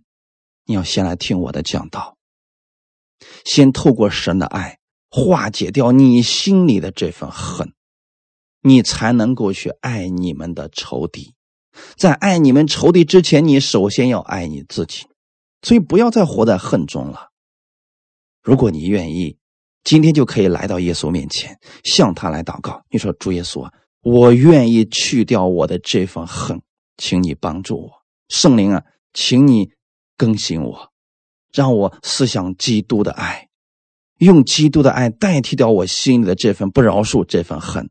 [0.64, 2.16] 你要先来听我的讲道，
[3.44, 4.79] 先透过神的爱
[5.11, 7.72] 化解掉你心里的这份恨，
[8.62, 11.35] 你才能够去爱你们的仇敌。
[11.96, 15.07] 在爱你们仇敌之前，你首先要爱你自己，
[15.62, 17.31] 所以不要再活在恨中了。
[18.46, 19.37] 如果你愿意。
[19.88, 22.82] 今天就可以来到耶稣面前，向他来祷告。
[22.90, 26.61] 你说：“主耶稣啊，我愿意去掉我的这份恨，
[26.96, 27.90] 请你帮助我。
[28.28, 28.82] 圣灵啊，
[29.14, 29.70] 请你
[30.16, 30.90] 更新我，
[31.52, 33.46] 让我思想基督的爱，
[34.18, 37.88] 用基督的爱代替掉我心里的这份不饶恕、这份恨。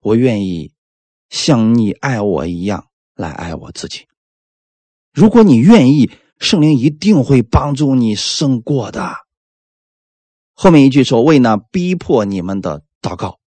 [0.00, 0.70] 我愿意
[1.28, 2.86] 像你爱我一样
[3.16, 4.06] 来爱我自己。
[5.12, 9.12] 如果你愿意，圣灵一定会帮助你胜过的。”
[10.62, 13.40] 后面一句说：“为那逼迫你们的祷告。”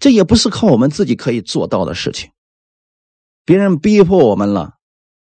[0.00, 2.32] 这也不是靠我们自己可以做到的事情。
[3.44, 4.74] 别人逼迫我们了，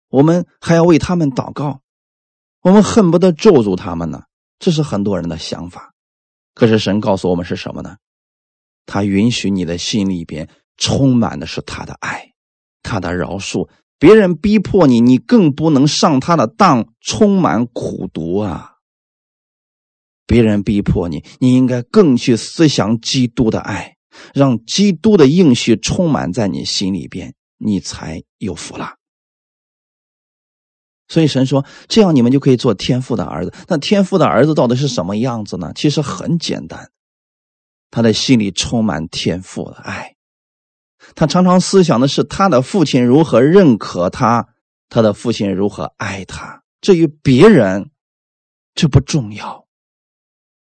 [0.08, 1.82] 我们还要为他们祷告，
[2.62, 4.22] 我们恨不得咒诅他们呢。
[4.58, 5.92] 这是很多人的想法。
[6.54, 7.98] 可是神告诉我们是什么呢？
[8.86, 10.48] 他允许你的心里边
[10.78, 12.32] 充满的是他的爱，
[12.82, 13.68] 他的饶恕。
[13.98, 18.75] 别人逼迫你，你更不能上他的当，充满苦毒啊。
[20.26, 23.96] 别人逼迫你，你应该更去思想基督的爱，
[24.34, 28.94] 让基督的应许充满在你心里边，你才有福了。
[31.08, 33.54] 所以神说，这样你们就可以做天父的儿子。
[33.68, 35.70] 那天父的儿子到底是什么样子呢？
[35.76, 36.90] 其实很简单，
[37.92, 40.16] 他的心里充满天父的爱，
[41.14, 44.48] 他常常思想的是他的父亲如何认可他，
[44.88, 46.64] 他的父亲如何爱他。
[46.80, 47.90] 至于别人，
[48.74, 49.65] 这不重要。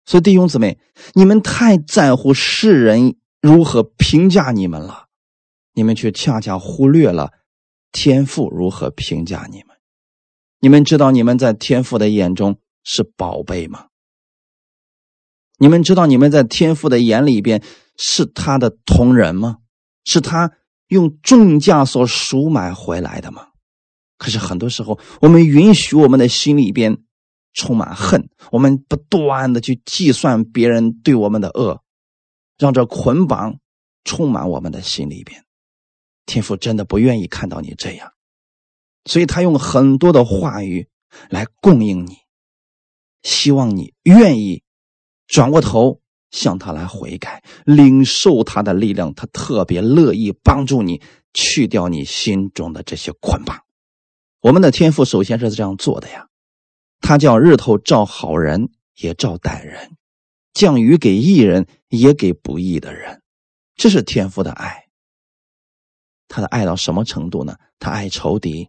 [0.08, 0.78] 所以弟兄姊妹，
[1.12, 5.08] 你们太在乎世人如何评价你们了，
[5.74, 7.32] 你们却恰恰忽略了
[7.92, 9.76] 天父如何评价你们。
[10.60, 13.88] 你们知道你们在天父的眼中是宝贝吗？
[15.58, 17.62] 你们知道你们在天父的眼里边
[17.98, 19.58] 是他的同人吗？
[20.06, 20.52] 是他
[20.86, 23.48] 用重价所赎买回来的吗？
[24.16, 27.02] 可是很多时候，我们允许我们的心里边。
[27.52, 31.82] 充满恨，我们不断的去计算别人对我们的恶，
[32.58, 33.58] 让这捆绑
[34.04, 35.44] 充满我们的心里边。
[36.26, 38.12] 天父真的不愿意看到你这样，
[39.06, 40.88] 所以他用很多的话语
[41.30, 42.18] 来供应你，
[43.22, 44.62] 希望你愿意
[45.26, 49.14] 转过头向他来悔改，领受他的力量。
[49.14, 51.00] 他特别乐意帮助你
[51.32, 53.64] 去掉你心中的这些捆绑。
[54.40, 56.27] 我们的天赋首先是这样做的呀。
[57.00, 59.96] 他叫日头照好人也照歹人，
[60.52, 63.22] 降雨给义人也给不义的人，
[63.76, 64.86] 这是天父的爱。
[66.26, 67.56] 他的爱到什么程度呢？
[67.78, 68.68] 他爱仇敌，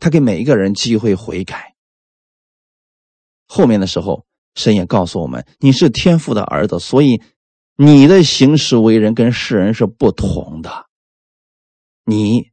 [0.00, 1.74] 他给每一个人机会悔改。
[3.46, 7.22] 后面的时候，神也告诉我们：你是天父的儿子，所以
[7.76, 10.86] 你的行事为人跟世人是不同的。
[12.04, 12.50] 你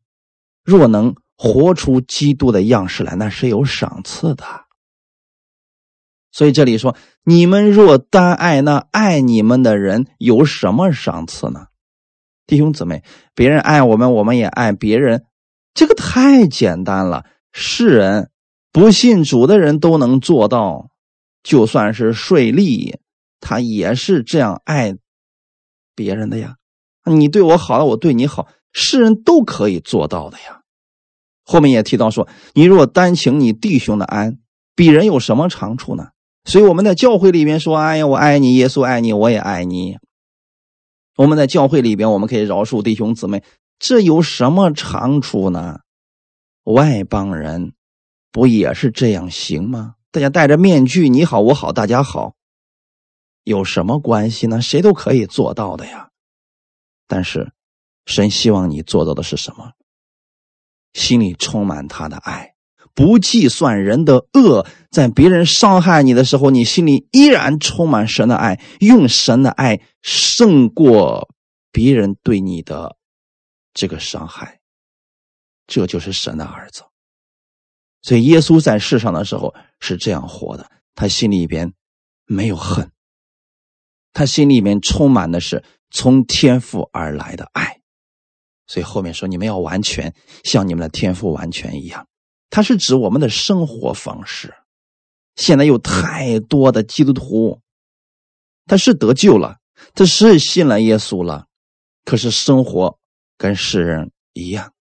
[0.63, 4.62] 若能活出基督的样式来，那是有赏赐的。
[6.33, 11.67] 所以这里说，你们若单爱那爱你们的人，有什么赏赐呢？
[12.47, 13.03] 弟兄姊妹，
[13.35, 15.23] 别人爱我们，我们也爱别人，
[15.75, 17.23] 这个太简单了。
[17.51, 18.31] 世人
[18.71, 20.89] 不信主的人都能做到，
[21.43, 22.95] 就算是税吏，
[23.39, 24.97] 他也是这样爱
[25.95, 26.55] 别人的呀。
[27.05, 30.61] 你对我好了，我对你好，世人都可以做到的呀。
[31.43, 34.39] 后面也提到说，你若单请你弟兄的安，
[34.73, 36.07] 比人有什么长处呢？
[36.45, 39.97] 所以我们在教会里面说：“哎呀，我爱你，耶稣爱你，我也爱你。”
[41.15, 43.43] 我们在教会里边，我们可以饶恕弟兄姊妹，
[43.79, 45.79] 这有什么长处呢？
[46.63, 47.73] 外邦人
[48.31, 49.95] 不也是这样行吗？
[50.11, 52.33] 大家戴着面具，你好我好大家好，
[53.43, 54.61] 有什么关系呢？
[54.61, 56.09] 谁都可以做到的呀。
[57.07, 57.53] 但是，
[58.05, 59.73] 神希望你做到的是什么？
[60.93, 62.52] 心里充满他的爱，
[62.95, 71.29] 不计算人的恶，在别人伤害你的时候，你心里依然充满神的爱，用神的爱胜过
[71.71, 72.97] 别人对你的
[73.73, 74.59] 这个伤害，
[75.65, 76.83] 这就是神的儿子。
[78.01, 81.73] 所以，耶稣在世上的时候是这样活的，他心里边
[82.25, 82.91] 没有恨，
[84.11, 87.79] 他心里面充满的是从天父而来的爱。
[88.67, 92.07] 所以后面说，你们要完全像你们的天赋完全一样，
[92.53, 94.53] 它是指我们的生活方式。
[95.35, 97.59] 现在有太多的基督徒，
[98.67, 99.57] 他是得救了，
[99.95, 101.47] 他是信了耶稣了，
[102.05, 102.99] 可是生活
[103.39, 104.71] 跟世人一样。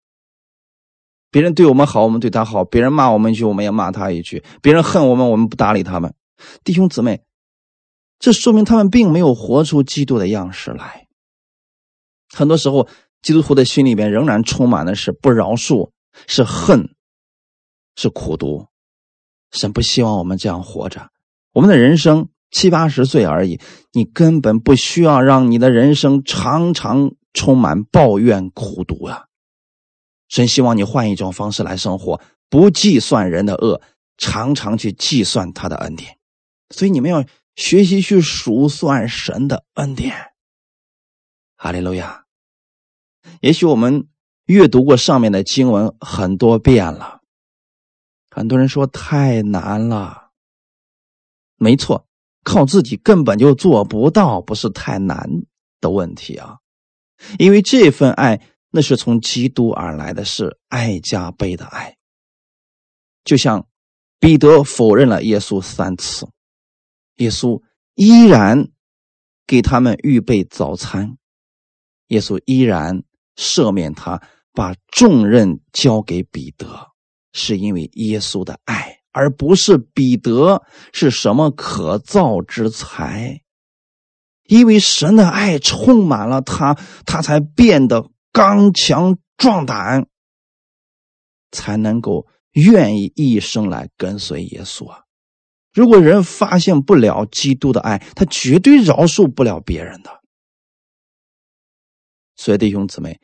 [1.31, 6.15] 别人对我们好，我们对他好；别人骂我们一句，我们也骂他一句；别人恨我们，我们不搭理他们。
[6.63, 7.23] 弟兄姊妹，
[8.19, 11.07] 这说明他们并没有活出基督的样式来。
[12.29, 12.87] 很多时候。
[13.23, 15.93] 基督徒的心里边仍然充满的是不饶恕，
[16.27, 16.93] 是恨，
[17.97, 18.67] 是苦读。
[19.51, 21.11] 神不希望我们这样活着。
[21.53, 23.61] 我们的人生七八十岁而已，
[23.93, 29.27] 你根本不需要让你的人生常常充满抱怨、苦读啊！
[30.29, 33.83] 神希望你换一种方式来生活，不计算人的恶，
[34.17, 36.17] 常常去计算他的恩典。
[36.71, 37.25] 所以你们要
[37.57, 40.15] 学习去数算神的恩典。
[41.57, 42.25] 哈利路亚。
[43.41, 44.09] 也许我们
[44.47, 47.21] 阅读过上面的经文很多遍了，
[48.35, 50.31] 很多人说太难了。
[51.57, 52.07] 没错，
[52.43, 55.29] 靠自己根本就做不到，不是太难
[55.81, 56.57] 的问题啊。
[57.39, 58.41] 因为这份爱
[58.71, 61.97] 那是从基督而来的是爱加倍的爱。
[63.25, 63.69] 就像
[64.19, 66.29] 彼得否认了耶稣三次，
[67.17, 67.63] 耶稣
[67.95, 68.69] 依然
[69.47, 71.17] 给他们预备早餐，
[72.09, 73.05] 耶稣依然。
[73.35, 76.92] 赦免他，把重任交给彼得，
[77.33, 83.41] 是因为耶稣的爱，而不是彼得是什么可造之才。
[84.45, 86.75] 因为神的爱充满了他，
[87.07, 90.07] 他才变得刚强壮胆，
[91.51, 95.05] 才能够愿意一生来跟随耶稣啊！
[95.73, 100.21] 如果人发现不了基督的爱，他绝对饶恕不了别人的。
[102.37, 103.21] 所以，弟兄姊妹，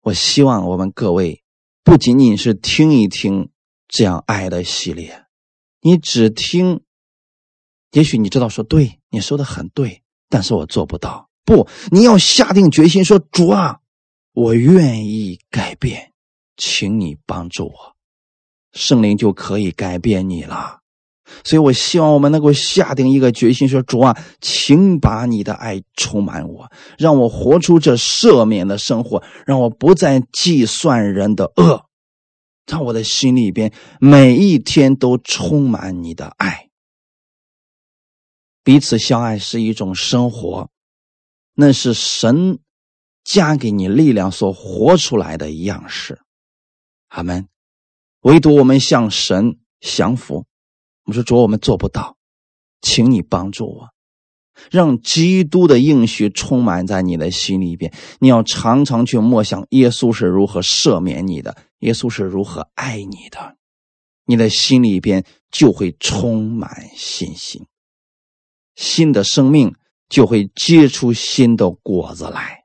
[0.00, 1.42] 我希望我们各位
[1.82, 3.50] 不仅仅是听一听
[3.88, 5.24] 这样爱的系列，
[5.80, 6.82] 你只听，
[7.92, 11.28] 也许你知道说对，你说的很对，但是我做不到。
[11.44, 13.80] 不，你要下定决心说：“主啊，
[14.32, 16.12] 我愿意改变，
[16.56, 17.96] 请你帮助我，
[18.72, 20.79] 圣灵就可以改变你了。”
[21.44, 31.86] 所以，我希望我们能够下定一个决心，说：“主啊，请把你的爱充满我，让我活出这赦免的生活，让我不再计算人的恶，
[32.66, 36.68] 让我的心里边每一天都充满你的爱。
[38.62, 40.68] 彼此相爱是一种生活，
[41.54, 42.58] 那是神
[43.24, 46.20] 加给你力量所活出来的样式。
[47.08, 47.48] 阿门。
[48.20, 50.44] 唯独我们向神降服。”
[51.10, 52.16] 我说主，我们做不到，
[52.80, 53.88] 请你帮助我，
[54.70, 57.92] 让基督的应许充满在你的心里边。
[58.20, 63.56] 你要常常去默想耶稣是如何赦免你的，耶稣是如何爱你的，
[64.24, 67.66] 你的心里边就会充满信心，
[68.76, 69.74] 新的生命
[70.08, 72.64] 就会结出新的果子来。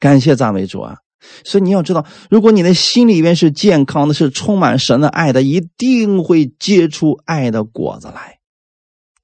[0.00, 0.98] 感谢赞美主啊！
[1.44, 8.38] 所以你要知道，如果你的心里边是健康的，是充满神的爱的，一定会结出爱的果子来。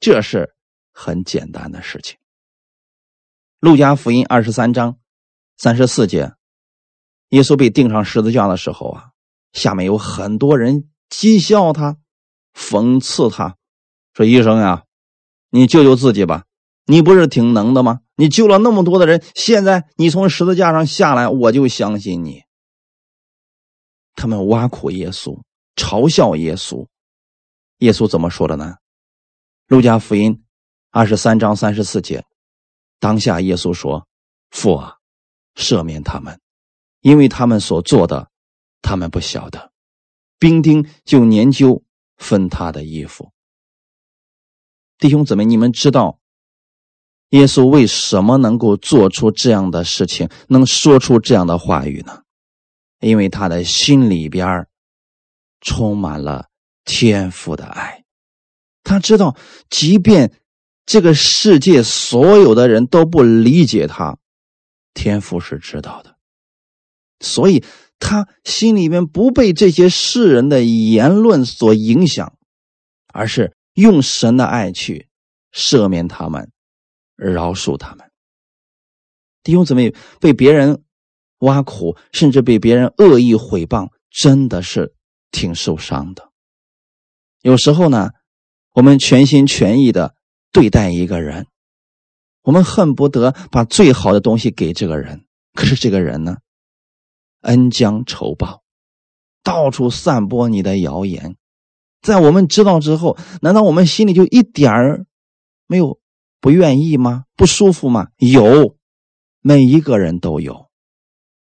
[0.00, 0.54] 这是
[0.92, 2.18] 很简单的事情。
[3.60, 4.98] 路加福音二十三章
[5.56, 6.32] 三十四节，
[7.30, 9.10] 耶稣被钉上十字架的时候啊，
[9.52, 11.96] 下面有很多人讥笑他，
[12.54, 13.56] 讽刺他，
[14.12, 14.84] 说：“医生呀，
[15.50, 16.44] 你救救自己吧。”
[16.86, 18.00] 你不是挺能的吗？
[18.16, 22.42] 你救了那么多的人，现在你从十字架上下来，我就相信你。
[24.14, 25.42] 他们挖苦耶稣，
[25.74, 26.86] 嘲笑耶稣。
[27.78, 28.76] 耶稣怎么说的呢？
[29.66, 30.44] 路加福音
[30.90, 32.24] 二十三章三十四节，
[33.00, 34.06] 当下耶稣说
[34.50, 34.98] ：“父啊，
[35.56, 36.40] 赦免他们，
[37.00, 38.30] 因为他们所做的，
[38.80, 39.72] 他们不晓得。”
[40.38, 41.82] 兵丁就研究
[42.16, 43.32] 分他的衣服。
[44.98, 46.20] 弟兄姊妹，你们知道？
[47.34, 52.22] 耶稣为什么能够做出这样的事情，能说出这样的话语呢？
[53.00, 54.68] 因为他的心里边
[55.60, 56.46] 充满了
[56.84, 58.04] 天父的爱。
[58.84, 59.36] 他知道，
[59.68, 60.32] 即便
[60.86, 64.16] 这个世界所有的人都不理解他，
[64.94, 66.14] 天父是知道的。
[67.18, 67.64] 所以
[67.98, 72.36] 他心里面不被这些世人的言论所影响，
[73.12, 75.08] 而是用神的爱去
[75.52, 76.52] 赦免他们，
[77.16, 78.10] 饶恕他们。
[79.42, 80.82] 弟兄姊妹，被别人
[81.38, 84.94] 挖苦，甚至被别人恶意毁谤，真的是
[85.30, 86.30] 挺受伤的。
[87.42, 88.10] 有时候呢，
[88.72, 90.14] 我们全心全意的
[90.50, 91.46] 对待一个人，
[92.42, 96.38] 我们恨不得把最好的东西给这个人，可是这个人呢？
[97.42, 98.62] 恩将仇报，
[99.42, 101.36] 到处散播你的谣言，
[102.00, 105.04] 在我们知道之后，难道我们心里就一点儿
[105.66, 106.00] 没有
[106.44, 107.24] 不愿意吗？
[107.36, 108.08] 不舒服吗？
[108.18, 108.76] 有，
[109.40, 110.68] 每一个人都有，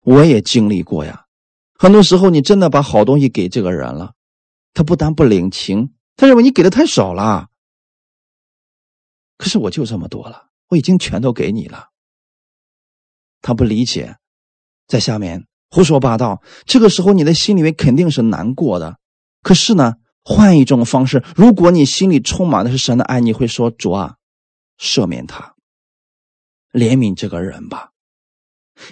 [0.00, 1.26] 我也经历过呀。
[1.74, 4.14] 很多时候，你真的把好东西给这个人了，
[4.72, 7.48] 他不但不领情，他认为你给的太少了。
[9.36, 11.88] 可是我就这么多了，我已经全都给你了，
[13.42, 14.16] 他不理解，
[14.86, 15.44] 在下面。
[15.68, 18.96] 胡说八道，这个时候你的心里面肯定是难过的。
[19.42, 24.14] 可是呢，换一种方式，如果你心里充满的是神的爱，你会说：“主啊，
[24.78, 25.54] 赦免他，
[26.72, 27.90] 怜悯这个人吧，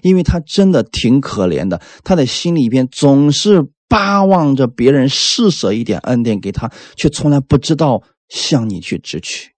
[0.03, 1.81] 因为他真的挺可怜的。
[2.03, 9.53] 他的心里边总是巴望着别人施舍一点恩典给他，却从来不知道向你去支取。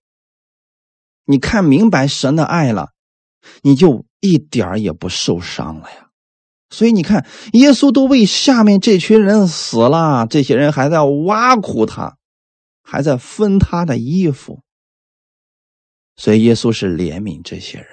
[1.25, 2.91] 你看明白神的爱了，
[3.63, 6.05] 你就一点也不受伤了呀。”
[6.71, 12.19] 所以你看，耶稣都为下面这群人死了，这些人还在挖苦他，
[12.83, 14.61] 还在分他的衣服。
[16.19, 17.87] 所以耶稣是怜悯这些人，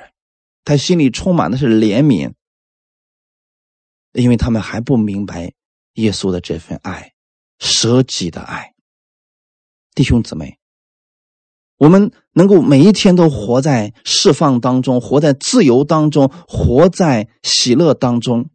[0.63, 2.34] 他心里充满的是怜悯，
[4.13, 5.53] 因为他们还不明白
[5.93, 7.13] 耶稣的这份爱，
[7.59, 8.73] 舍己的爱。
[9.93, 10.57] 弟兄姊妹，
[11.78, 18.49] 我们能够每一天都活在释放当中，活在自由当中，活在喜乐当中。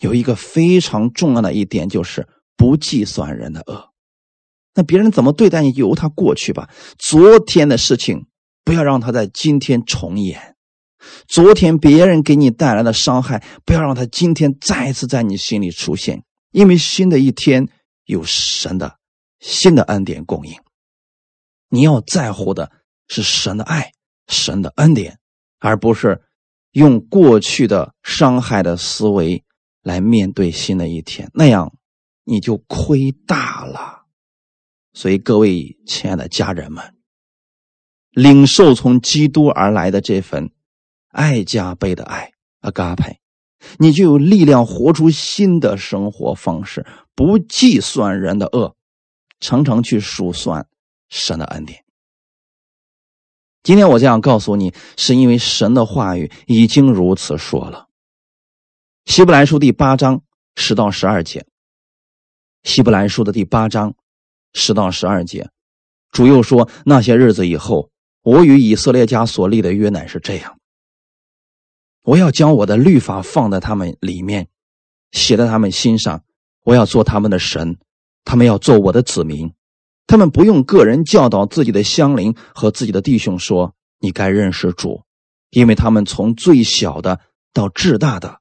[0.00, 3.92] 有一个非常重要的一点，就是不计算人的恶。
[4.74, 6.70] 那别人怎么对待你，由他过去吧。
[6.96, 8.26] 昨天的事情，
[8.68, 10.54] 不要让他在今天重演。
[11.26, 16.22] 昨天别人给你带来的伤害，不要让他今天再次在你心里出现。
[16.50, 17.66] 因为新的一天
[18.04, 18.98] 有神的
[19.40, 20.60] 新的恩典供应。
[21.70, 22.70] 你要在乎的
[23.06, 23.92] 是神的爱、
[24.26, 25.18] 神的恩典，
[25.60, 26.20] 而不是
[26.72, 29.42] 用过去的伤害的思维。
[29.82, 31.72] 来面对新的一天，那样
[32.24, 34.02] 你就亏大了。
[34.92, 36.97] 所以各位亲爱的家人们，
[38.18, 40.50] 领受从基督而来的这份
[41.12, 43.20] 爱加倍的爱阿嘎派，
[43.78, 48.74] 你就有力量活出新的生活方式，不计算人的恶，
[49.38, 50.66] 常常去数算
[51.08, 51.84] 神的恩典。
[53.62, 57.86] 今天我这样告诉你，是因为神的话语已经如此说了。
[59.04, 60.22] 希伯来书第八章
[60.56, 61.46] 十到十二节。
[62.64, 63.94] 希伯来书的第八章
[64.54, 65.48] 十到十二节，
[66.10, 67.90] 主又说：那些日子以后，
[68.28, 70.58] 我与以色列家所立的约乃是这样。
[72.02, 74.48] 我要将我的律法放在他们里面，
[75.12, 76.22] 写在他们心上。
[76.62, 77.78] 我要做他们的神，
[78.24, 79.50] 他们要做我的子民。
[80.06, 85.04] 他们不用个人教导自己的乡邻和自己的弟兄说：“你该认识主，
[85.48, 87.20] 因为他们从最小的
[87.54, 88.40] 到至大的。”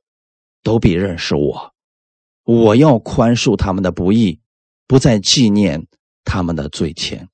[0.64, 1.72] 都必认识我，
[2.44, 4.42] 我要宽恕他们的不义，
[4.86, 5.88] 不再纪念
[6.26, 7.28] 他们的罪愆。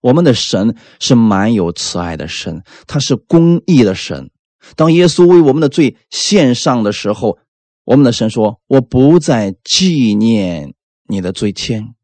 [0.00, 4.30] 我们的神是满有慈爱的神，他是公义的神。
[4.76, 7.38] 当耶稣为我们的罪献上的时候，
[7.84, 10.74] 我们的神说：“我不再纪念
[11.08, 11.94] 你的罪愆，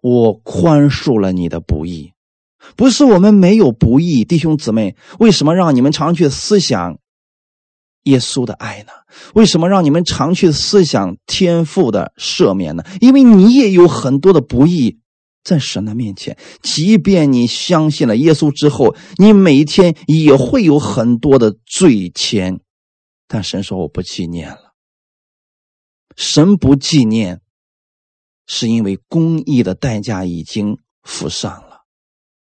[0.00, 2.12] 我宽恕了你的不义。”
[2.76, 6.98] 不是我们没有不义，弟兄姊妹，为什么让你们常去思想？
[8.04, 8.92] 耶稣的爱呢？
[9.34, 12.84] 为什么让你们常去思想天父的赦免呢？
[13.00, 14.98] 因为你也有很多的不义
[15.42, 16.36] 在神的面前。
[16.62, 22.60] 即便你相信了耶稣之后，你每天也会有很多的罪愆。
[23.26, 24.74] 但神说：“我不纪念了。”
[26.16, 27.40] 神不纪念，
[28.46, 31.84] 是因为公义的代价已经付上了，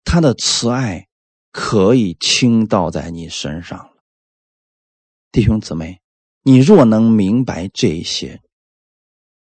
[0.05, 1.07] 他的慈爱
[1.51, 3.91] 可以倾倒在你身上了。
[5.33, 5.99] 弟兄姊妹，
[6.43, 8.41] 你若能明白这些，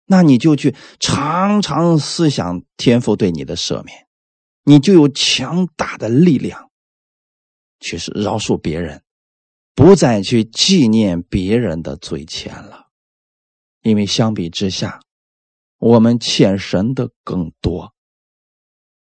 [0.06, 4.08] 那你就去常常思想天父对你的赦免，
[4.64, 6.70] 你就有强大的力量，
[7.80, 9.04] 去饶恕别人，
[9.74, 12.88] 不再去纪念别人的罪愆了。
[13.82, 15.00] 因为相比之下，
[15.78, 17.94] 我们欠神的更多，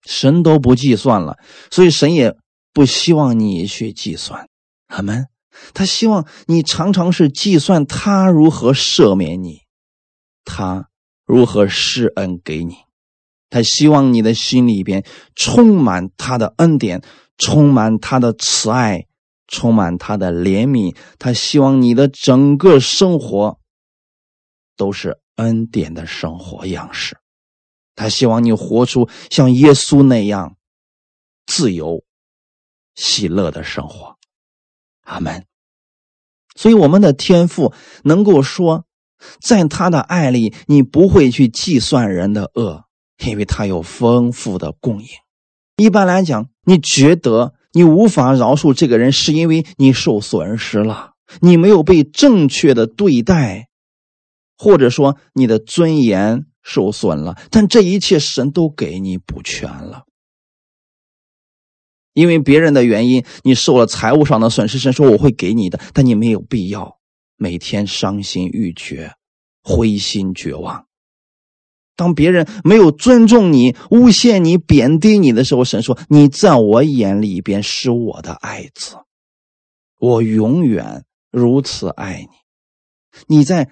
[0.04, 1.38] 神都不计算了，
[1.70, 2.36] 所以神也
[2.72, 4.48] 不希望你去计算。
[4.86, 5.26] 阿门。
[5.72, 9.60] 他希望你常常是计算他如何赦免你，
[10.44, 10.90] 他
[11.24, 12.76] 如何施恩给你。
[13.50, 15.04] 他希望你的心里边
[15.36, 17.02] 充满他的恩典，
[17.38, 19.06] 充满他的慈爱，
[19.46, 20.96] 充满他的怜悯。
[21.18, 23.60] 他希望你的整个生活
[24.76, 27.16] 都是恩典的生活样式。
[27.94, 30.56] 他希望你活出像耶稣那样
[31.46, 32.02] 自由、
[32.96, 34.18] 喜乐的生活。
[35.02, 35.46] 阿门。
[36.56, 37.72] 所以，我们的天赋
[38.02, 38.84] 能够说，
[39.40, 42.84] 在他的爱里，你不会去计算人的恶。
[43.24, 45.06] 因为他有丰富的供应。
[45.76, 53.68] 一般来讲，你觉得你无法饶恕这个人，是因为你受损失了，你没有被正确的对待，
[54.58, 57.38] 或者说你的尊严受损了。
[57.50, 60.02] 但这一切神都给你补全了。
[62.12, 66.98] 因为别人的原因，你受了财务上的损失，神说我会给你的，但你没有必要
[67.36, 69.14] 每天伤心欲绝、
[69.62, 70.86] 灰心绝望。
[71.96, 78.96] 当别人没有尊重你、诬陷你、贬低你的时候，神说：“你在我眼里边是我的爱子，
[79.98, 82.36] 我永远如此爱你。
[83.28, 83.70] 你在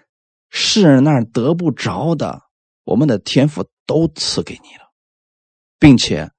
[0.50, 2.42] 世人那儿得不着的，
[2.84, 4.92] 我们的天赋都赐给你了，
[5.80, 6.30] 并且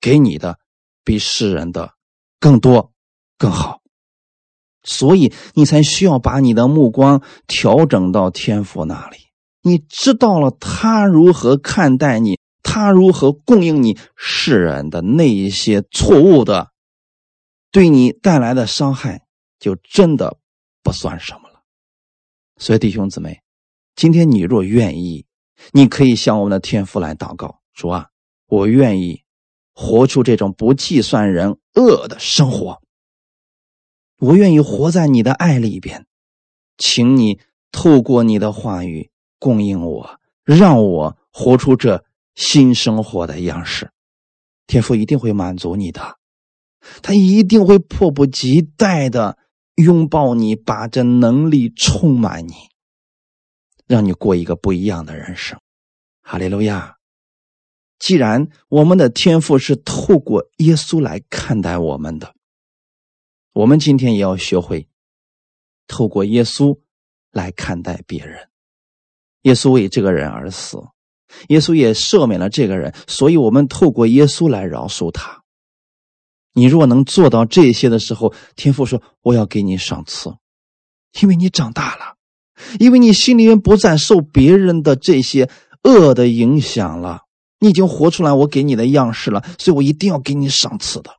[0.00, 0.58] 给你的
[1.04, 1.92] 比世人的
[2.40, 2.92] 更多、
[3.36, 3.82] 更好。
[4.86, 9.18] 所以你才需要把你的目光调整到天赋那里。”
[9.62, 16.68] 你知道了他如何看待你，他如何供应你世人的那一些错误的，
[17.72, 19.22] 对你带来的伤害，
[19.58, 20.38] 就真的
[20.84, 21.62] 不算什么了。
[22.58, 23.40] 所以弟兄姊妹，
[23.96, 25.26] 今天你若愿意，
[25.72, 28.06] 你可以向我们的天父来祷告，说啊，
[28.46, 29.24] 我愿意
[29.74, 32.80] 活出这种不计算人恶的生活，
[34.18, 36.06] 我愿意活在你的爱里边，
[36.78, 37.40] 请你
[37.70, 39.10] 透过你的话语。
[39.38, 42.02] 供应我，让我活出这
[42.34, 43.90] 新生活的样式，
[44.66, 46.16] 天父一定会满足你的，
[47.02, 49.36] 他一定会迫不及待的
[49.74, 52.54] 拥抱你，把这能力充满你，
[53.86, 55.60] 让你过一个不一样的人生。
[56.22, 56.96] 哈利路亚！
[57.98, 62.34] 既然我们的天赋是透过耶稣来看待我们的，
[63.56, 64.86] 我们今天也要学会
[65.86, 66.78] 透过耶稣
[67.32, 68.50] 来看待别人。
[69.44, 70.76] 耶稣为这个人而死，
[71.48, 75.42] 耶稣也赦免了这个人，所以我们透过耶稣来饶恕他。
[76.52, 80.36] 你若能做到这些的时候，天父说：“我要给你赏赐，
[81.22, 82.16] 因为你长大了，
[82.78, 85.48] 因为你心里面不再受别人的这些
[85.82, 87.22] 恶的影响了，
[87.58, 91.15] 你已经活出来我给你的样式了，所以我一定要给你赏赐的。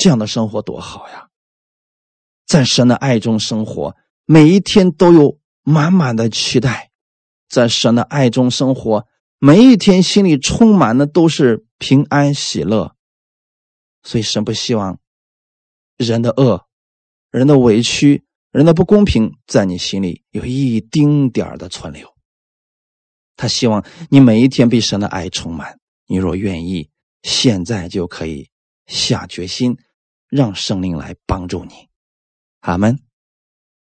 [0.00, 1.28] 这样的生活多好呀，
[2.46, 3.94] 在神的爱中生活，
[4.24, 6.90] 每一天都有。”满满的期待，
[7.48, 9.06] 在神的爱中生活，
[9.38, 12.96] 每一天心里充满的都是平安喜乐。
[14.02, 14.98] 所以神不希望
[15.98, 16.66] 人的恶、
[17.30, 22.08] 人的委屈、人的不公平在你心里有一丁点的存留。
[23.36, 25.78] 他希望你每一天被神的爱充满。
[26.06, 26.88] 你若愿意，
[27.22, 28.48] 现在就可以
[28.86, 29.76] 下决心，
[30.30, 31.88] 让圣灵来帮助你。
[32.60, 32.98] 阿门。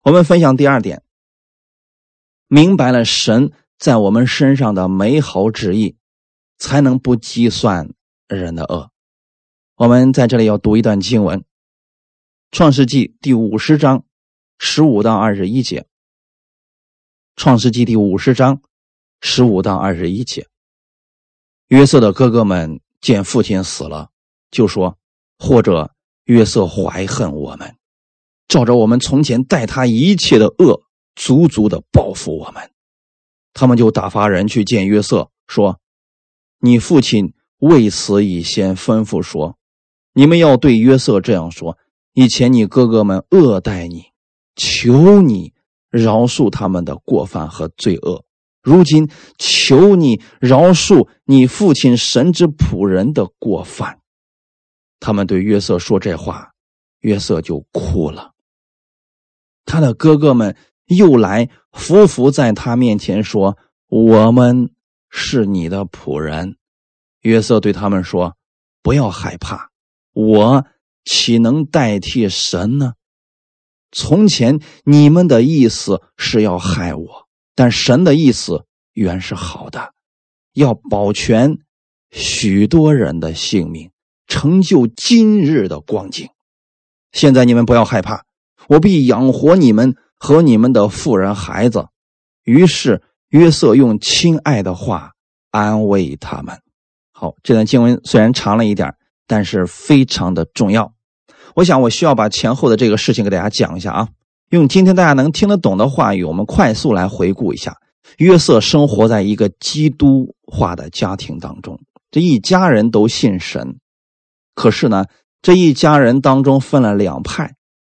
[0.02, 1.02] 我们分享第二点。
[2.46, 5.96] 明白了神在我们身上的美好旨意，
[6.56, 7.92] 才能不计算
[8.26, 8.90] 人的恶。
[9.76, 11.40] 我们在这里要读一段经文，
[12.50, 14.04] 《创世纪》第五十章
[14.58, 15.82] 十五到二十一节，
[17.36, 18.62] 《创世纪》第五十章
[19.20, 20.48] 十五到二十一节。
[21.68, 24.10] 约瑟的哥哥们见父亲死了，
[24.50, 24.98] 就说
[25.38, 25.94] ：“或者
[26.28, 27.74] 约瑟怀恨我们，
[28.46, 30.84] 照着我们从前待他一切的恶。”
[31.20, 32.70] 足足的报复我们，
[33.52, 35.80] 他们就打发人去见约瑟，说
[36.62, 39.56] ：“你父亲为此已先吩咐说，
[40.12, 41.76] 你们要对约瑟这样说：
[42.12, 44.04] 以前你哥哥们恶待你，
[44.54, 45.54] 求你
[45.90, 48.22] 饶恕他们的过犯和罪恶；
[48.62, 53.98] 如今求你饶恕你父亲神之仆人的过犯。”
[55.00, 56.52] 他们对约瑟说这话，
[57.00, 58.32] 约瑟就哭了。
[59.64, 60.56] 他的哥哥们。
[60.88, 63.58] 又来伏伏在他面前说
[63.92, 64.70] ：“我们
[65.10, 66.56] 是你的仆人。”
[67.20, 68.38] 约瑟对他们说
[68.82, 69.68] ：“不要害怕，
[70.14, 70.64] 我
[71.04, 72.94] 岂能代替神呢？
[73.92, 79.92] 从前你们的意思是要害我，但神的意思原是好的，
[80.54, 81.58] 要保全
[82.10, 83.90] 许多人的性命，
[84.28, 86.28] 成就今日的光景。
[87.10, 88.22] 现在你们不要害怕，
[88.68, 91.86] 我必养活你们。”和你们的妇人孩子，
[92.42, 95.12] 于是约瑟用亲爱的话
[95.52, 96.58] 安慰他们。
[97.12, 98.96] 好，这段经文虽然长了一点，
[99.28, 100.92] 但是非常的重要。
[101.54, 104.08] 我想我需要把前后的这个事情给大家讲一下啊，
[104.50, 107.76] 用今天大家能听得懂的话语，我们快速来回顾一下。
[108.16, 111.78] 约瑟生活在一个基督化的家庭当中，
[112.10, 113.78] 这一家人都信神。
[114.58, 115.06] 可是呢，
[115.40, 117.54] 这一家人当中分了两派，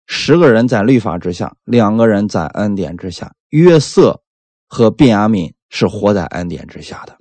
[0.07, 3.31] 十个人在律法之下，两个人在恩典之下。
[3.47, 4.19] 约瑟
[4.67, 7.17] 和便雅悯是活在恩典之下的。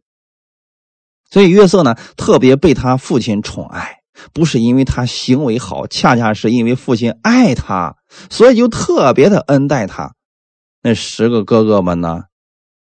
[1.31, 4.01] 所以约瑟呢，特别被他父亲宠爱，
[4.33, 7.97] 不是因为他行为好，恰恰是因为父亲爱他，
[8.29, 10.17] 所以就特别的恩待他。
[10.83, 12.25] 那十个哥哥们呢，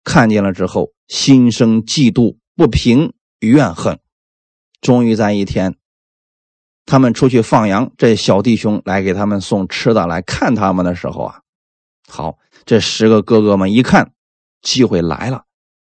[0.03, 3.99] 看见了之后，心生嫉妒、不平、怨恨。
[4.81, 5.75] 终于在一天，
[6.87, 11.41] 他们出去放羊，这小弟兄来给他们送吃的，来看他们的时候啊，
[12.07, 14.13] 好，这十个哥哥们一看
[14.63, 15.43] 机会来了，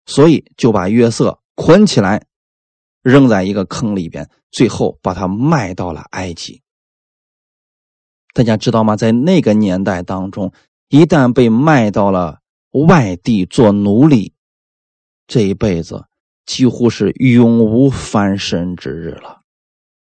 [0.06, 2.26] 所以就把约瑟捆起来。
[3.02, 6.62] 扔在一个坑里边，最后把他卖到了埃及。
[8.34, 8.98] 大家知道吗？
[8.98, 10.52] 在那个年代当中，
[10.90, 12.40] 一旦被卖到了
[12.72, 14.34] 外地做奴隶，
[15.28, 16.08] 这一辈子
[16.46, 19.39] 几乎是永无翻身之日了。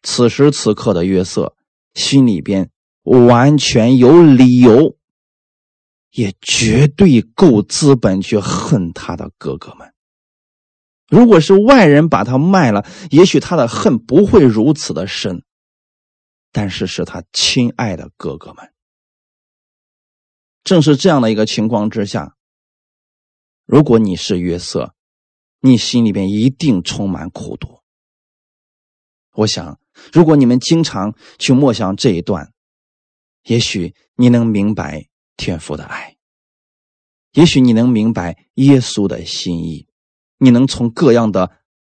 [0.03, 1.57] 此时此刻的约瑟
[1.95, 2.71] 心里边
[3.03, 4.97] 完全有理由，
[6.11, 9.93] 也绝对够资本去恨他的哥哥们。
[11.09, 15.45] 如果是外人把他卖了，也许他的恨不会如此的深，
[16.51, 18.73] 但是是他亲爱的哥哥们。
[20.65, 22.37] 正是这样的一个情况之下，
[23.67, 24.95] 如果你是约瑟，
[25.61, 27.81] 你心里边一定充满苦毒。
[29.33, 29.79] 我想，
[30.13, 32.53] 如果你们经常去默想这一段，
[33.45, 36.17] 也许你能明白天父的爱，
[37.33, 39.87] 也许你能明白耶稣的心意。
[40.39, 41.53] 你能从各样的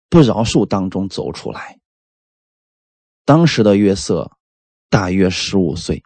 [0.08, 1.80] 不饶恕当中走出来。
[3.26, 4.38] 当时的约瑟
[4.88, 6.04] 大约十五岁，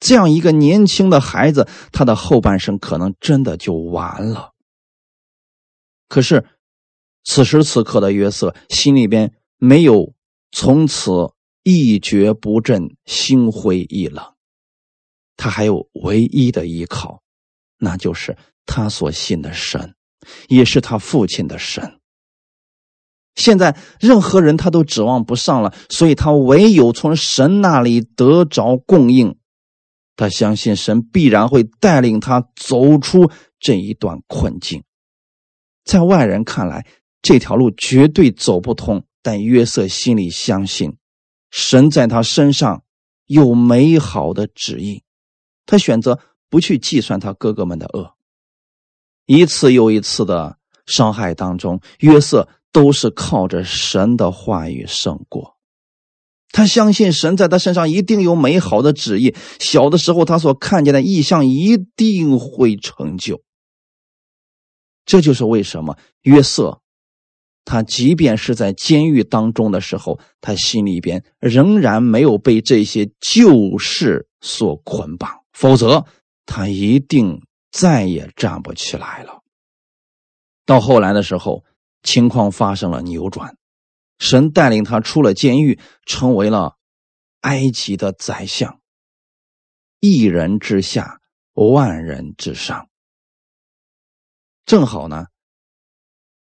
[0.00, 4.52] 这样一个年轻的孩子，他的后半生可能真的就完了。
[6.08, 6.44] 可是
[7.22, 10.12] 此时此刻的约瑟心里边没有
[10.50, 11.10] 从此
[11.62, 14.24] 一蹶不振、心灰意冷，
[15.36, 17.22] 他还有唯一的依靠，
[17.78, 18.36] 那就是
[18.66, 19.94] 他所信的神。
[20.48, 22.00] 也是他父亲的神。
[23.36, 29.38] 现在任何人他都指望不上了，所以他唯有从神那里得着供应。
[30.16, 33.30] 他相信神必然会带领他走出
[33.60, 34.82] 这一段困境。
[35.84, 36.84] 在外人看来，
[37.22, 40.96] 这条路绝对走不通，但约瑟心里相信，
[41.50, 42.84] 神在他身上
[43.26, 45.02] 有美好的旨意。
[45.66, 48.14] 他选择不去计算他哥哥们的恶。
[49.26, 55.56] 一次又一次的伤害当中，约瑟都是靠着神的话语胜过。
[56.50, 59.34] 他相信神在他身上一定有美好的旨意。
[59.60, 63.42] 小的时候，他所看见的异象一定会成就。
[65.04, 66.80] 这就是为什么约瑟，
[67.68, 76.06] 他即便是在监狱当中的时候，他心里边仍然没有被这些旧事所捆绑，否则
[76.46, 77.42] 他一定。
[77.70, 79.42] 再也站不起来了。
[80.64, 81.64] 到后来的时候，
[82.02, 83.58] 情况发生了扭转，
[84.18, 86.78] 神带领他出了监狱，成为了
[87.42, 88.80] 埃及的宰相。
[90.00, 91.20] 一人之下，
[91.52, 92.88] 万人之上。
[94.64, 95.26] 正好呢，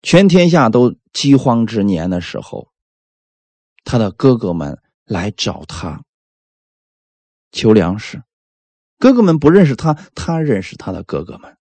[0.01, 2.69] 全天下都饥荒之年的时候，
[3.83, 6.03] 他的哥哥们来找他
[7.51, 8.23] 求粮食。
[8.97, 11.57] 哥哥们不认识他，他认识他的哥哥们。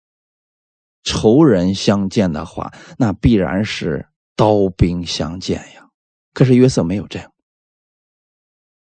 [1.03, 5.89] 仇人相见的话，那必然是刀兵相见呀。
[6.35, 7.33] 可是约瑟没有这样，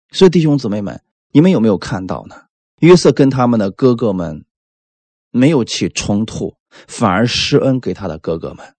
[0.10, 2.36] 所以弟兄姊妹们，你们有没有看到呢？
[2.80, 4.46] 约瑟跟他们的哥哥们
[5.30, 8.76] 没有起冲突，反而施恩给他的哥哥们。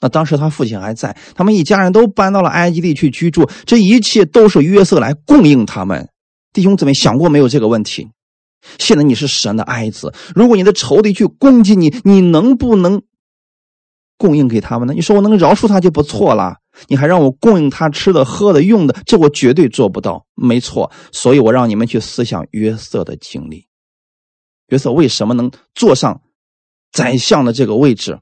[0.00, 6.08] 那当时他父亲还在，他们一家人都搬到了埃及地去居住，这一切都是约瑟来供应他们。
[6.52, 8.08] 弟兄姊妹想过没有这个问题？
[8.78, 13.02] 现在你是神的爱子，如果你的仇敌去攻击你，你能不能
[14.18, 14.94] 供应给他们呢？
[14.94, 16.56] 你说我能饶恕他就不错了，
[16.88, 20.26] 你还让我供应他吃的、喝的、用的，这我绝对做不到。
[20.34, 23.66] 没错，所以我让你们去思想约瑟的经历。
[24.68, 26.20] 约瑟为什么能坐上
[26.92, 28.18] 宰相的这个位置？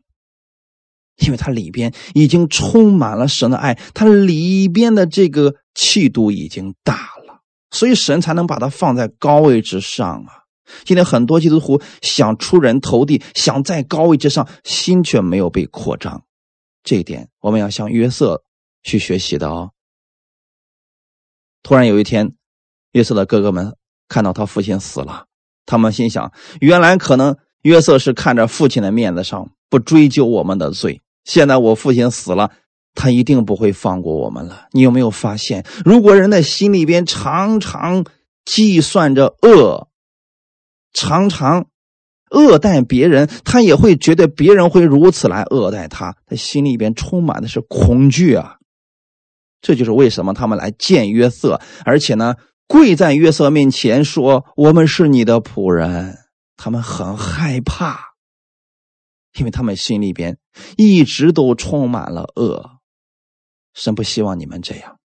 [1.18, 6.94] 因为他里边已经充满了神的爱，他里边的这个气度已经大
[7.26, 7.42] 了。
[7.70, 10.44] 所以神才能把他放在高位之上啊！
[10.84, 16.24] 今天很多基督徒想出人头地，想在高位之上，心却没有被扩张。
[16.82, 18.42] 这一点我们要向约瑟
[18.82, 19.72] 去学习的哦。
[21.62, 22.34] 突然有一天，
[22.92, 23.76] 约瑟的哥哥们
[24.08, 25.26] 看到他父亲死了，
[25.66, 32.52] 他们心想：原来可能约瑟是看着父亲的面子上不追究我们的罪，现在我父亲死了，
[32.94, 34.66] 他一定不会放过我们了。
[34.72, 38.06] 你有没有发现，如果人的心里边常常
[38.46, 39.88] 计算着恶，
[40.94, 41.66] 常常
[42.30, 48.56] 恶待别人，他也会觉得别人会如此来恶待他，他心里边充满的是恐惧啊。
[49.60, 56.16] 这就是为什么他们来见约瑟，而且呢，跪在约瑟面前说：“我们是你的仆人。”
[56.56, 58.07] 他们很害怕，
[59.38, 60.38] 因为他们心里边
[60.76, 62.78] 一直都充满了恶。
[63.74, 64.98] 神不希望你们这样。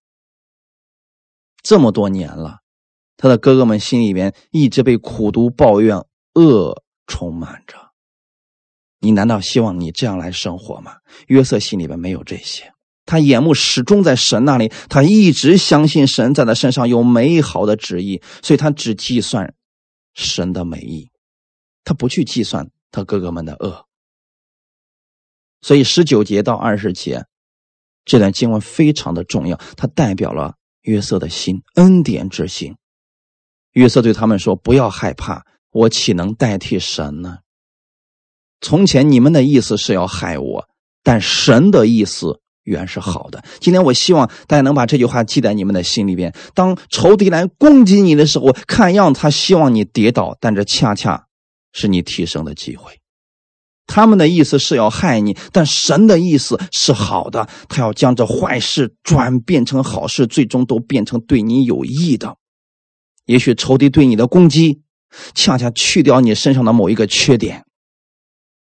[1.61, 2.57] 这么多年了，
[3.15, 5.97] 他的哥哥们心里边一直被苦毒、抱怨、
[6.33, 7.77] 恶充满着。
[8.99, 10.97] 你难道希望你这样来生活吗？
[11.27, 12.73] 约瑟心里边没有这些。
[13.05, 19.53] 他眼目始终在神那里，他一直相信神在他身上有美好的旨意，所以他只计算
[20.13, 21.11] 神的美意，
[21.83, 23.85] 他不去计算他哥哥们的恶。
[25.63, 27.25] 所以十九节到二十节
[28.05, 32.75] 这段经文非常的重要，它代表了约瑟的心，恩典之心。
[33.71, 37.39] 约瑟对他们说：“不要害怕，我岂能代替神呢？
[38.61, 40.69] 从前你们的意思是要害我，
[41.01, 43.43] 但神的意思。”原是好的。
[43.59, 46.33] 今天我希望大家能把这句话记在你们的心里边。
[46.53, 51.27] 当仇敌来攻击你的时候，看样他希望你跌倒，但这恰恰
[51.73, 53.02] 是你提升的机会。
[53.85, 62.37] 他们的意思是要害你，但神的意思是好的，他要将这坏事转变成好事，最终都变成对你有益的。
[63.25, 64.81] 也许仇敌对你的攻击，
[65.35, 67.65] 恰恰去掉你身上的某一个缺点。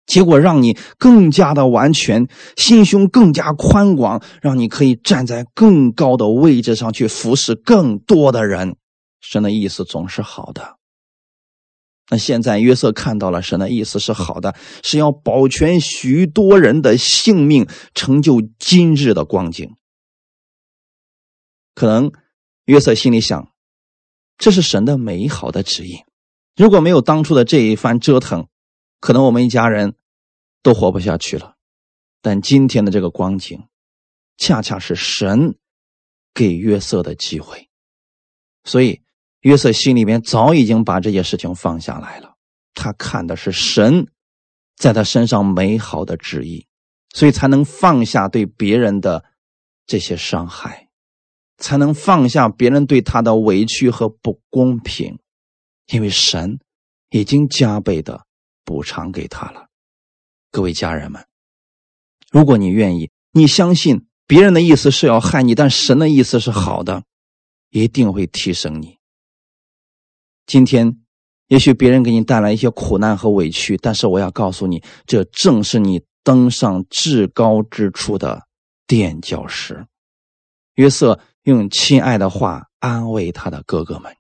[0.07, 8.75] 结果让你更加的完全，心胸更加宽广，让你可以站在更高的位置上去服侍更多的人。
[9.21, 10.80] 神的意思总是好的。
[12.11, 19.77] 那现在约瑟看到了神的意思是好的，是要保全许多人的性命，成就今日的光景。
[21.75, 22.13] 可能
[22.67, 23.53] 约瑟心里想，
[24.37, 26.05] 这是神的美好的旨意。
[26.57, 28.49] 如果没有当初的这一番折腾，
[29.01, 29.95] 可能我们一家人。
[30.63, 31.57] 都活不下去了，
[32.21, 33.67] 但今天的这个光景，
[34.37, 35.57] 恰恰是神
[36.35, 37.71] 给约瑟的机会，
[38.63, 39.01] 所以
[39.41, 42.37] 约瑟心里面早已经把这些事情放下来了。
[42.75, 44.07] 他看的是神
[44.77, 46.67] 在他身上美好的旨意，
[47.15, 49.25] 所以才能放下对别人的
[49.87, 50.89] 这些伤害，
[51.59, 55.19] 才能放下别人对他的委屈和不公平，
[55.89, 56.61] 因为神
[57.11, 58.25] 已经加倍的
[58.65, 59.67] 补偿给他了。
[60.53, 61.27] 各位家人们，
[62.31, 67.03] 如果你愿意，你相信别人的意思是要害你，但神的意思是好的，
[67.71, 69.00] 一定会提升你。
[70.51, 70.99] 今天，
[71.47, 78.43] 也许别人给你带来一些苦难和委屈，但是我要告诉你，这正是你登上至高之处的
[78.85, 79.87] 垫脚石。
[80.75, 84.13] 约瑟用亲爱的话安慰他的哥哥们。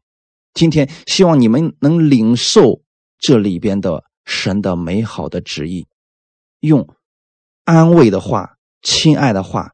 [0.54, 2.80] 今天，希望你们能领受
[3.18, 5.88] 这里边的神的美好的旨意。
[6.60, 6.88] 用
[7.64, 9.72] 安慰的话、亲爱的话、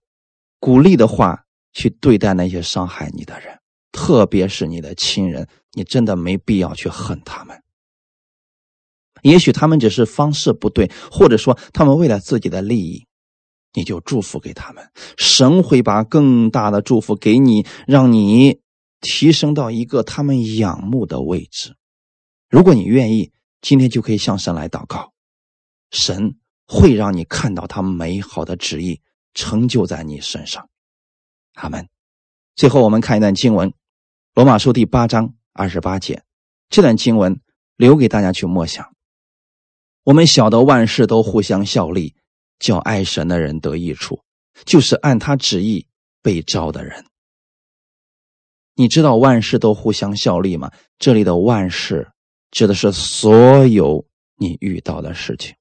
[0.58, 1.44] 鼓励的话
[1.74, 3.60] 去对待那些伤害你的人，
[3.96, 5.48] 特别是你的亲人。
[5.72, 7.62] 你真的没必要去恨他们。
[9.22, 13.06] 也许他们只是方式不对，或者说他们为了自己的利益，
[13.72, 14.90] 你就祝福给他们。
[15.16, 18.60] 神会把更大的祝福给你，让你
[19.00, 21.74] 提升到一个他们仰慕的位置。
[22.50, 23.32] 如果你愿意，
[23.62, 25.12] 今天就可以向神来祷告，
[25.90, 26.36] 神。
[26.68, 29.00] 会让你看到他美好的旨意
[29.34, 30.68] 成就在你身上，
[31.54, 31.88] 阿门。
[32.56, 33.70] 最后，我们看一段经文，
[34.36, 36.22] 《罗马书》第八章二十八节。
[36.68, 37.40] 这段经文
[37.78, 38.92] 留给大家去默想。
[40.04, 42.14] 我们晓得万事都互相效力，
[42.58, 44.20] 叫爱神的人得益处，
[44.66, 45.86] 就是按他旨意
[46.20, 47.06] 被召的人。
[48.74, 50.70] 你知道万事都互相效力吗？
[50.98, 52.10] 这里的万事
[52.50, 54.04] 指的是所有
[54.36, 55.56] 你遇到的事情。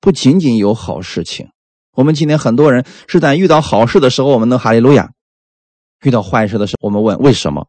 [0.00, 1.50] 不仅仅有好事情，
[1.90, 5.08] 我们今天很多人是在遇到好事的时候，我们能哈利路亚；
[6.02, 7.68] 遇到坏事的时候，我们问为什么？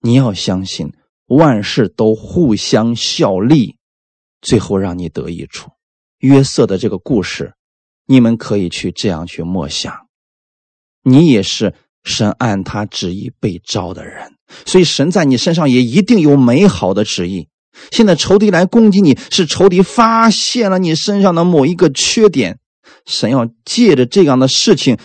[0.00, 0.92] 你要相信
[1.26, 3.76] 万事都互相效力，
[4.40, 5.70] 最后让你得益处。
[6.18, 7.54] 约瑟的这个故事，
[8.06, 10.06] 你们可以去这样去默想。
[11.02, 11.74] 你也是
[12.04, 14.36] 神按他旨意被召的人，
[14.66, 17.48] 所以神在你身上也一定有美好的旨意。
[17.90, 22.60] 现在仇敌来攻击你，是仇敌发现了你身上的某一个缺点，
[23.06, 24.98] 神要借着这样的事情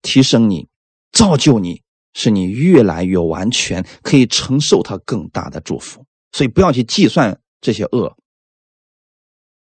[0.00, 0.68] 提升你、
[1.16, 1.80] 造就你，
[2.12, 6.04] 使你越来越完全，可以承受他更大的祝福。
[6.32, 8.14] 所以不要去计算这些恶。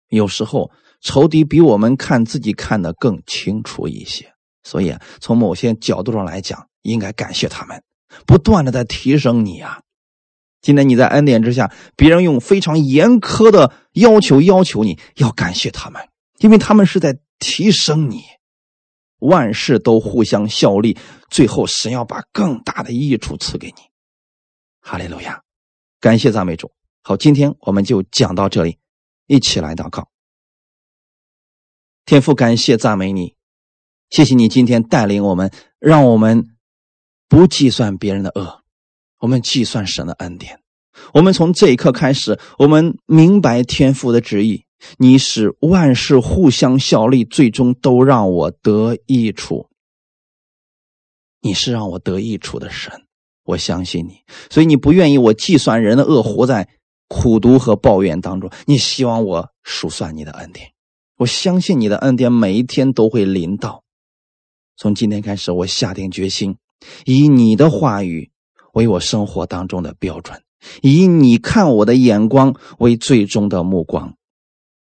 [0.08, 0.70] 有时候
[1.00, 4.30] 仇敌比我们看自己看得更清楚一些，
[4.62, 7.82] 所以从某些角度上来讲，应该感谢他们，
[8.26, 9.80] 不断的在提升你啊。
[10.60, 16.02] 今天你在恩典之下，别人用非常严苛的要求要求你，要感谢他们，
[16.40, 18.22] 因为他们是在提升你。
[19.18, 20.96] 万事都互相效力，
[21.30, 23.74] 最后神要把更大的益处赐给你。
[24.80, 25.42] 哈利路亚，
[26.00, 26.72] 感谢赞美主。
[27.02, 28.78] 好，今天我们就讲到这里，
[29.26, 30.08] 一起来祷告。
[32.04, 33.34] 天父，感谢赞美你，
[34.10, 36.56] 谢谢你今天带领我们，让我们
[37.28, 38.62] 不计算别人的恶。
[39.18, 40.62] 我们计算神的恩典，
[41.14, 44.64] 我们从这一刻开始，我们明白天父的旨意。
[44.96, 49.68] 你使万事互相效力，最终都让我得益处。
[51.40, 52.92] 你是让我得益处的神，
[53.44, 54.20] 我相信你。
[54.50, 56.68] 所以你不愿意我计算人的恶，活在
[57.08, 58.50] 苦读和抱怨当中。
[58.66, 60.72] 你希望我数算你的恩典。
[61.16, 63.82] 我相信你的恩典每一天都会临到。
[64.76, 66.56] 从今天开始，我下定决心，
[67.04, 68.30] 以你的话语。
[68.74, 70.40] 为我生活当中的标准，
[70.82, 74.16] 以你看我的眼光为最终的目光。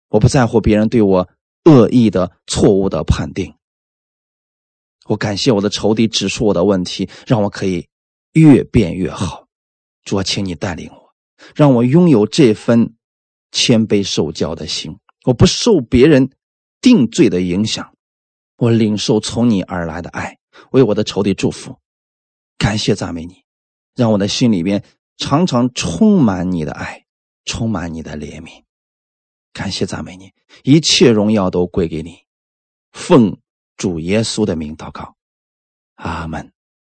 [0.09, 1.29] 我不在乎别人对我
[1.65, 3.53] 恶意的、错误的判定。
[5.05, 7.87] 我感谢我的仇敌指出我的问题，让我可以
[8.33, 9.47] 越变越好。
[10.03, 11.13] 主啊，请你带领我，
[11.55, 12.95] 让我拥有这份
[13.51, 14.97] 谦卑受教的心。
[15.25, 16.31] 我不受别人
[16.81, 17.93] 定罪的影响，
[18.57, 20.37] 我领受从你而来的爱，
[20.71, 21.77] 为我的仇敌祝福。
[22.57, 23.43] 感谢赞美你。
[23.95, 24.83] 让我的心里边
[25.19, 27.05] 常常充满你的爱，
[27.43, 28.63] 充满你的怜悯，
[29.51, 30.31] 感谢赞美你，
[30.63, 32.19] 一切荣耀都归给你，
[32.93, 33.37] 奉
[33.75, 35.17] 主耶稣的名祷告，
[35.95, 36.53] 阿门。